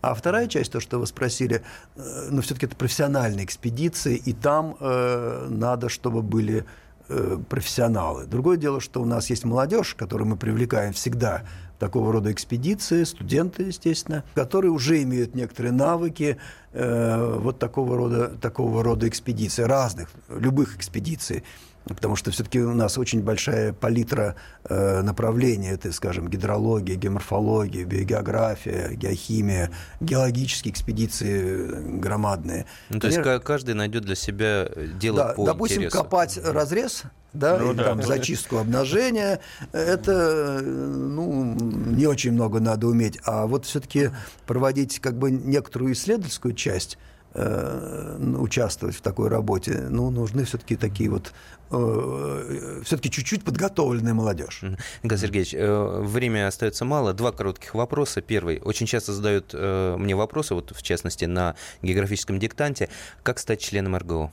А 0.00 0.12
вторая 0.14 0.48
часть, 0.48 0.70
то, 0.70 0.80
что 0.80 0.98
вы 0.98 1.06
спросили, 1.06 1.62
э, 1.96 2.28
ну, 2.30 2.42
все-таки 2.42 2.66
это 2.66 2.76
профессиональные 2.76 3.46
экспедиции, 3.46 4.16
и 4.16 4.32
там 4.32 4.76
э, 4.78 5.46
надо, 5.48 5.88
чтобы 5.88 6.20
были 6.20 6.66
э, 7.08 7.38
профессионалы. 7.48 8.26
Другое 8.26 8.58
дело, 8.58 8.80
что 8.80 9.00
у 9.00 9.06
нас 9.06 9.30
есть 9.30 9.44
молодежь, 9.44 9.94
которую 9.94 10.28
мы 10.28 10.36
привлекаем 10.36 10.92
всегда 10.92 11.44
такого 11.78 12.12
рода 12.12 12.32
экспедиции, 12.32 13.04
студенты, 13.04 13.64
естественно, 13.64 14.24
которые 14.34 14.70
уже 14.70 15.02
имеют 15.02 15.34
некоторые 15.34 15.72
навыки 15.72 16.38
э, 16.72 17.38
вот 17.40 17.58
такого 17.58 17.96
рода, 17.96 18.28
такого 18.40 18.82
рода 18.82 19.08
экспедиций, 19.08 19.66
разных, 19.66 20.10
любых 20.28 20.76
экспедиций. 20.76 21.44
Потому 21.86 22.16
что 22.16 22.30
все-таки 22.30 22.60
у 22.60 22.74
нас 22.74 22.96
очень 22.96 23.22
большая 23.22 23.72
палитра 23.72 24.36
э, 24.64 25.02
направлений. 25.02 25.68
Это, 25.68 25.92
скажем, 25.92 26.28
гидрология, 26.28 26.96
геоморфология, 26.96 27.84
биогеография, 27.84 28.90
геохимия, 28.90 29.70
геологические 30.00 30.72
экспедиции 30.72 31.98
громадные. 31.98 32.66
Ну, 32.88 33.00
то 33.00 33.08
Конечно, 33.08 33.30
есть 33.30 33.44
каждый 33.44 33.74
найдет 33.74 34.04
для 34.04 34.14
себя 34.14 34.68
дело 34.98 35.18
да, 35.18 35.32
по 35.34 35.44
Допустим, 35.44 35.78
интересу. 35.78 35.98
копать 35.98 36.38
разрез, 36.42 37.02
да, 37.34 37.58
ну, 37.58 37.70
или 37.70 37.78
да, 37.78 37.84
там 37.84 38.00
да. 38.00 38.06
зачистку 38.06 38.58
обнажения, 38.58 39.40
это 39.72 40.60
ну, 40.62 41.54
не 41.54 42.06
очень 42.06 42.32
много 42.32 42.60
надо 42.60 42.86
уметь. 42.86 43.18
А 43.24 43.46
вот 43.46 43.66
все-таки 43.66 44.10
проводить 44.46 45.00
как 45.00 45.18
бы 45.18 45.30
некоторую 45.30 45.92
исследовательскую 45.92 46.54
часть, 46.54 46.96
э, 46.96 47.13
участвовать 47.34 48.94
в 48.96 49.00
такой 49.00 49.28
работе, 49.28 49.86
ну, 49.90 50.10
нужны 50.10 50.44
все-таки 50.44 50.76
такие 50.76 51.10
вот 51.10 51.32
э, 51.70 52.80
все-таки 52.84 53.10
чуть-чуть 53.10 53.42
подготовленная 53.42 54.14
молодежь. 54.14 54.62
Николай 55.02 55.20
Сергеевич, 55.20 55.54
э, 55.54 56.00
время 56.00 56.46
остается 56.46 56.84
мало. 56.84 57.12
Два 57.12 57.32
коротких 57.32 57.74
вопроса. 57.74 58.20
Первый. 58.20 58.60
Очень 58.60 58.86
часто 58.86 59.12
задают 59.12 59.50
э, 59.52 59.96
мне 59.98 60.14
вопросы, 60.14 60.54
вот 60.54 60.72
в 60.76 60.82
частности 60.82 61.24
на 61.24 61.56
географическом 61.82 62.38
диктанте. 62.38 62.88
Как 63.22 63.38
стать 63.38 63.60
членом 63.60 63.96
РГО? 63.96 64.30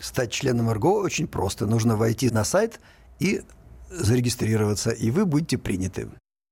Стать 0.00 0.30
членом 0.30 0.70
РГО 0.70 1.00
очень 1.00 1.26
просто. 1.26 1.66
Нужно 1.66 1.96
войти 1.96 2.30
на 2.30 2.44
сайт 2.44 2.80
и 3.18 3.42
зарегистрироваться, 3.90 4.90
и 4.90 5.10
вы 5.10 5.24
будете 5.24 5.56
приняты. 5.56 6.08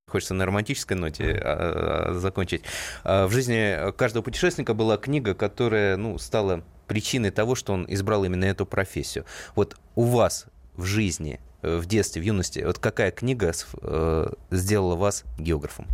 Хочется 0.09 0.33
на 0.33 0.45
романтической 0.45 0.95
ноте 0.95 1.33
а, 1.33 2.11
а, 2.11 2.13
закончить. 2.13 2.61
А, 3.03 3.27
в 3.27 3.31
жизни 3.31 3.91
каждого 3.91 4.23
путешественника 4.23 4.73
была 4.73 4.95
книга, 4.95 5.33
которая 5.33 5.97
ну, 5.97 6.17
стала 6.17 6.63
причиной 6.87 7.29
того, 7.29 7.55
что 7.55 7.73
он 7.73 7.85
избрал 7.89 8.23
именно 8.23 8.45
эту 8.45 8.65
профессию. 8.65 9.25
Вот 9.53 9.75
у 9.95 10.03
вас 10.03 10.45
в 10.77 10.85
жизни, 10.85 11.41
в 11.61 11.85
детстве, 11.85 12.21
в 12.21 12.25
юности, 12.25 12.63
вот 12.65 12.79
какая 12.79 13.11
книга 13.11 13.51
э, 13.81 14.29
сделала 14.49 14.95
вас 14.95 15.25
географом? 15.37 15.87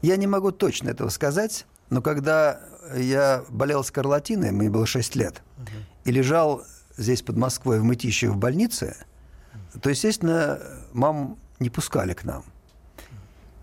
Я 0.00 0.16
не 0.16 0.28
могу 0.28 0.52
точно 0.52 0.90
этого 0.90 1.08
сказать, 1.08 1.66
но 1.90 2.00
когда 2.02 2.60
я 2.96 3.42
болел 3.48 3.82
скарлатиной, 3.82 4.52
мне 4.52 4.70
было 4.70 4.86
6 4.86 5.16
лет, 5.16 5.42
угу. 5.56 5.66
и 6.04 6.12
лежал 6.12 6.62
здесь 6.96 7.22
под 7.22 7.36
Москвой 7.36 7.80
в 7.80 7.82
Мытище 7.82 8.28
в 8.28 8.36
больнице, 8.36 8.96
то, 9.82 9.90
естественно, 9.90 10.60
мам 10.92 11.36
не 11.58 11.68
пускали 11.68 12.14
к 12.14 12.22
нам. 12.22 12.44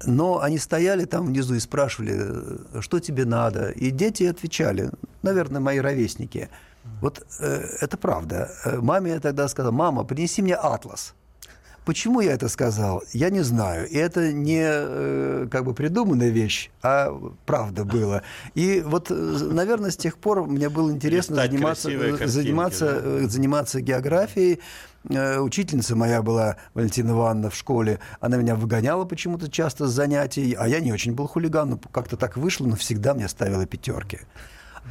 Но 0.06 0.42
они 0.42 0.58
стояли 0.58 1.06
там 1.06 1.26
внизу 1.28 1.56
и 1.56 1.60
спрашивали, 1.60 2.82
что 2.82 3.00
тебе 3.00 3.26
надо. 3.26 3.70
И 3.70 3.92
дети 3.92 4.24
отвечали, 4.24 4.90
наверное, 5.24 5.62
мои 5.62 5.80
ровесники. 5.80 6.50
Вот 7.02 7.26
э, 7.40 7.66
это 7.82 7.98
правда. 7.98 8.52
Маме 8.82 9.12
я 9.12 9.20
тогда 9.20 9.48
сказал, 9.48 9.72
мама, 9.72 10.04
принеси 10.04 10.42
мне 10.42 10.56
атлас. 10.56 11.16
Почему 11.86 12.20
я 12.20 12.34
это 12.34 12.50
сказал, 12.50 13.04
я 13.14 13.30
не 13.30 13.42
знаю. 13.42 13.88
И 13.88 13.96
это 13.96 14.34
не 14.34 14.64
э, 14.64 15.48
как 15.52 15.66
бы 15.66 15.76
придуманная 15.76 16.30
вещь, 16.30 16.72
а 16.82 17.16
правда 17.46 17.86
было. 17.86 18.24
И 18.56 18.82
вот, 18.84 19.12
э, 19.12 19.14
наверное, 19.14 19.92
с 19.92 19.98
тех 19.98 20.18
пор 20.18 20.48
мне 20.48 20.70
было 20.70 20.92
интересно 20.92 21.36
заниматься, 21.36 21.92
э, 21.92 22.26
заниматься, 22.26 23.02
да? 23.02 23.28
заниматься 23.30 23.82
географией. 23.82 24.60
Учительница 25.08 25.96
моя 25.96 26.24
была 26.24 26.58
Валентина 26.74 27.12
Ивановна 27.12 27.52
в 27.52 27.56
школе. 27.56 28.00
Она 28.20 28.38
меня 28.38 28.56
выгоняла 28.56 29.06
почему-то 29.06 29.52
часто 29.52 29.86
с 29.86 29.92
занятий, 29.92 30.56
а 30.58 30.68
я 30.68 30.80
не 30.80 30.92
очень 30.92 31.14
был 31.14 31.28
хулиган. 31.28 31.70
но 31.70 31.78
как-то 31.78 32.18
так 32.18 32.38
вышло, 32.38 32.66
но 32.66 32.76
всегда 32.76 33.14
мне 33.14 33.28
ставила 33.28 33.68
пятерки. 33.68 34.22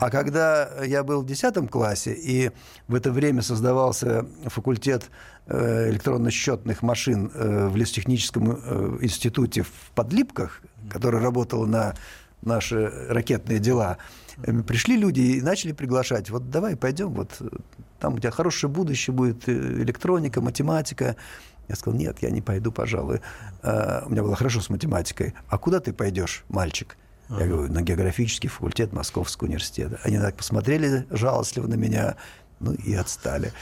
А 0.00 0.10
когда 0.10 0.82
я 0.84 1.04
был 1.04 1.22
в 1.22 1.26
10 1.26 1.70
классе, 1.70 2.14
и 2.14 2.50
в 2.88 2.94
это 2.94 3.12
время 3.12 3.42
создавался 3.42 4.26
факультет 4.46 5.10
э, 5.46 5.90
электронно-счетных 5.90 6.82
машин 6.82 7.30
э, 7.32 7.68
в 7.68 7.76
лесотехническом 7.76 8.50
э, 8.50 8.98
институте 9.02 9.62
в 9.62 9.90
Подлипках, 9.94 10.62
который 10.90 11.20
работал 11.20 11.66
на 11.66 11.94
наши 12.42 12.92
ракетные 13.08 13.58
дела, 13.58 13.98
пришли 14.66 14.96
люди 14.96 15.20
и 15.20 15.40
начали 15.40 15.72
приглашать. 15.72 16.28
Вот 16.28 16.50
давай 16.50 16.76
пойдем, 16.76 17.10
вот 17.10 17.40
там 18.00 18.14
у 18.14 18.18
тебя 18.18 18.32
хорошее 18.32 18.70
будущее 18.70 19.14
будет, 19.14 19.48
электроника, 19.48 20.40
математика. 20.40 21.16
Я 21.68 21.76
сказал, 21.76 21.98
нет, 21.98 22.18
я 22.20 22.28
не 22.30 22.42
пойду, 22.42 22.70
пожалуй. 22.70 23.22
У 23.62 24.10
меня 24.10 24.22
было 24.22 24.36
хорошо 24.36 24.60
с 24.60 24.68
математикой. 24.68 25.32
А 25.48 25.56
куда 25.56 25.80
ты 25.80 25.94
пойдешь, 25.94 26.44
мальчик? 26.50 26.98
Я 27.30 27.46
говорю, 27.46 27.72
на 27.72 27.82
географический 27.82 28.48
факультет 28.48 28.92
Московского 28.92 29.48
университета. 29.48 29.98
Они 30.02 30.18
так 30.18 30.36
посмотрели 30.36 31.06
жалостливо 31.10 31.66
на 31.66 31.74
меня, 31.74 32.16
ну 32.60 32.72
и 32.72 32.94
отстали. 32.94 33.52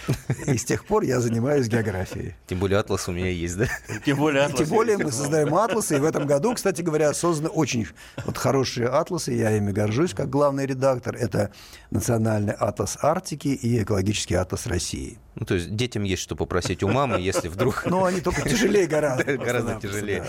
И 0.46 0.56
с 0.56 0.64
тех 0.64 0.84
пор 0.84 1.02
я 1.02 1.20
занимаюсь 1.20 1.68
географией. 1.68 2.34
Тем 2.46 2.58
более 2.58 2.78
атлас 2.78 3.08
у 3.08 3.12
меня 3.12 3.30
есть, 3.30 3.56
да? 3.56 3.66
Тем 4.04 4.18
более, 4.18 4.42
атлас 4.42 4.60
Тем 4.60 4.68
более 4.68 4.98
мы 4.98 5.10
создаем 5.10 5.54
атласы, 5.54 5.96
и 5.96 6.00
в 6.00 6.04
этом 6.04 6.26
году, 6.26 6.54
кстати 6.54 6.82
говоря, 6.82 7.12
созданы 7.14 7.48
очень 7.48 7.86
вот 8.24 8.36
хорошие 8.36 8.88
атласы, 8.88 9.32
я 9.32 9.56
ими 9.56 9.72
горжусь 9.72 10.14
как 10.14 10.30
главный 10.30 10.66
редактор. 10.66 11.16
Это 11.16 11.52
Национальный 11.90 12.52
атлас 12.52 12.98
Арктики 13.00 13.48
и 13.48 13.82
экологический 13.82 14.34
атлас 14.34 14.66
России. 14.66 15.18
Ну, 15.34 15.46
то 15.46 15.54
есть 15.54 15.74
детям 15.74 16.02
есть 16.02 16.22
что 16.22 16.36
попросить 16.36 16.82
у 16.82 16.88
мамы, 16.88 17.20
если 17.20 17.48
вдруг... 17.48 17.84
Ну, 17.86 18.04
они 18.04 18.20
только 18.20 18.48
тяжелее 18.48 18.86
гораздо. 18.86 19.36
Гораздо 19.36 19.80
тяжелее. 19.80 20.24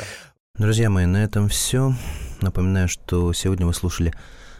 Друзья 0.60 0.88
мои, 0.88 1.08
на 1.08 1.18
этом 1.24 1.50
все. 1.50 1.96
Напоминаю, 2.40 2.88
что 2.88 3.34
сегодня 3.34 3.66
вы 3.66 3.74
слушали 3.74 4.14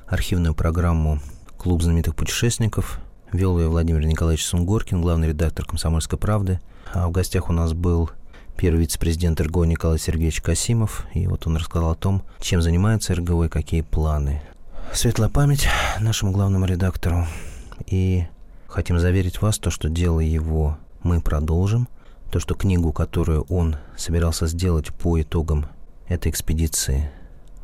архивную 0.08 0.56
программу 0.56 1.20
«Клуб 1.56 1.84
знаменитых 1.84 2.16
путешественников». 2.16 3.00
Вел 3.32 3.60
ее 3.60 3.68
Владимир 3.68 4.04
Николаевич 4.04 4.44
Сунгоркин, 4.44 5.04
главный 5.04 5.28
редактор 5.28 5.68
«Комсомольской 5.68 6.18
правды». 6.18 6.60
А 6.92 7.08
в 7.08 7.12
гостях 7.12 7.48
у 7.48 7.54
нас 7.54 7.74
был 7.74 8.10
первый 8.58 8.80
вице-президент 8.80 9.40
РГО 9.40 9.66
Николай 9.66 10.00
Сергеевич 10.00 10.42
Касимов. 10.42 11.06
И 11.14 11.28
вот 11.28 11.46
он 11.46 11.58
рассказал 11.58 11.92
о 11.92 11.96
том, 11.96 12.24
чем 12.40 12.64
занимается 12.64 13.14
РГО 13.14 13.44
и 13.44 13.50
какие 13.50 13.82
планы. 13.82 14.42
Светлая 14.94 15.30
память 15.30 15.68
нашему 16.00 16.32
главному 16.32 16.66
редактору. 16.66 17.28
И 17.86 18.24
хотим 18.66 18.98
заверить 18.98 19.44
вас, 19.44 19.60
то, 19.60 19.70
что 19.70 19.90
дело 19.90 20.22
его 20.22 20.76
мы 21.04 21.22
продолжим. 21.22 21.88
То, 22.32 22.40
что 22.40 22.56
книгу, 22.56 22.92
которую 22.92 23.44
он 23.44 23.76
собирался 23.96 24.48
сделать 24.48 24.92
по 24.92 25.22
итогам 25.22 25.68
этой 26.08 26.32
экспедиции 26.32 27.10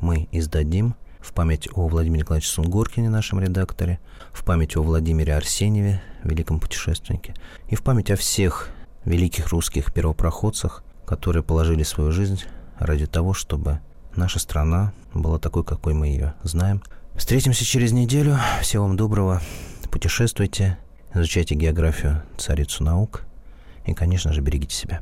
мы 0.01 0.27
издадим 0.31 0.95
в 1.19 1.33
память 1.33 1.67
о 1.73 1.87
Владимире 1.87 2.21
Николаевиче 2.21 2.51
Сунгоркине, 2.51 3.09
нашем 3.09 3.39
редакторе, 3.39 3.99
в 4.31 4.43
память 4.45 4.77
о 4.77 4.83
Владимире 4.83 5.35
Арсеньеве, 5.35 6.01
великом 6.23 6.59
путешественнике, 6.59 7.33
и 7.67 7.75
в 7.75 7.83
память 7.83 8.09
о 8.11 8.15
всех 8.15 8.69
великих 9.05 9.49
русских 9.49 9.93
первопроходцах, 9.93 10.83
которые 11.05 11.43
положили 11.43 11.83
свою 11.83 12.11
жизнь 12.11 12.41
ради 12.77 13.05
того, 13.05 13.33
чтобы 13.33 13.79
наша 14.15 14.39
страна 14.39 14.93
была 15.13 15.39
такой, 15.39 15.63
какой 15.63 15.93
мы 15.93 16.07
ее 16.07 16.35
знаем. 16.43 16.81
Встретимся 17.15 17.65
через 17.65 17.91
неделю. 17.91 18.37
Всего 18.61 18.85
вам 18.85 18.95
доброго. 18.95 19.41
Путешествуйте, 19.91 20.77
изучайте 21.13 21.55
географию, 21.55 22.23
царицу 22.37 22.83
наук 22.83 23.23
и, 23.85 23.93
конечно 23.93 24.31
же, 24.31 24.41
берегите 24.41 24.75
себя. 24.75 25.01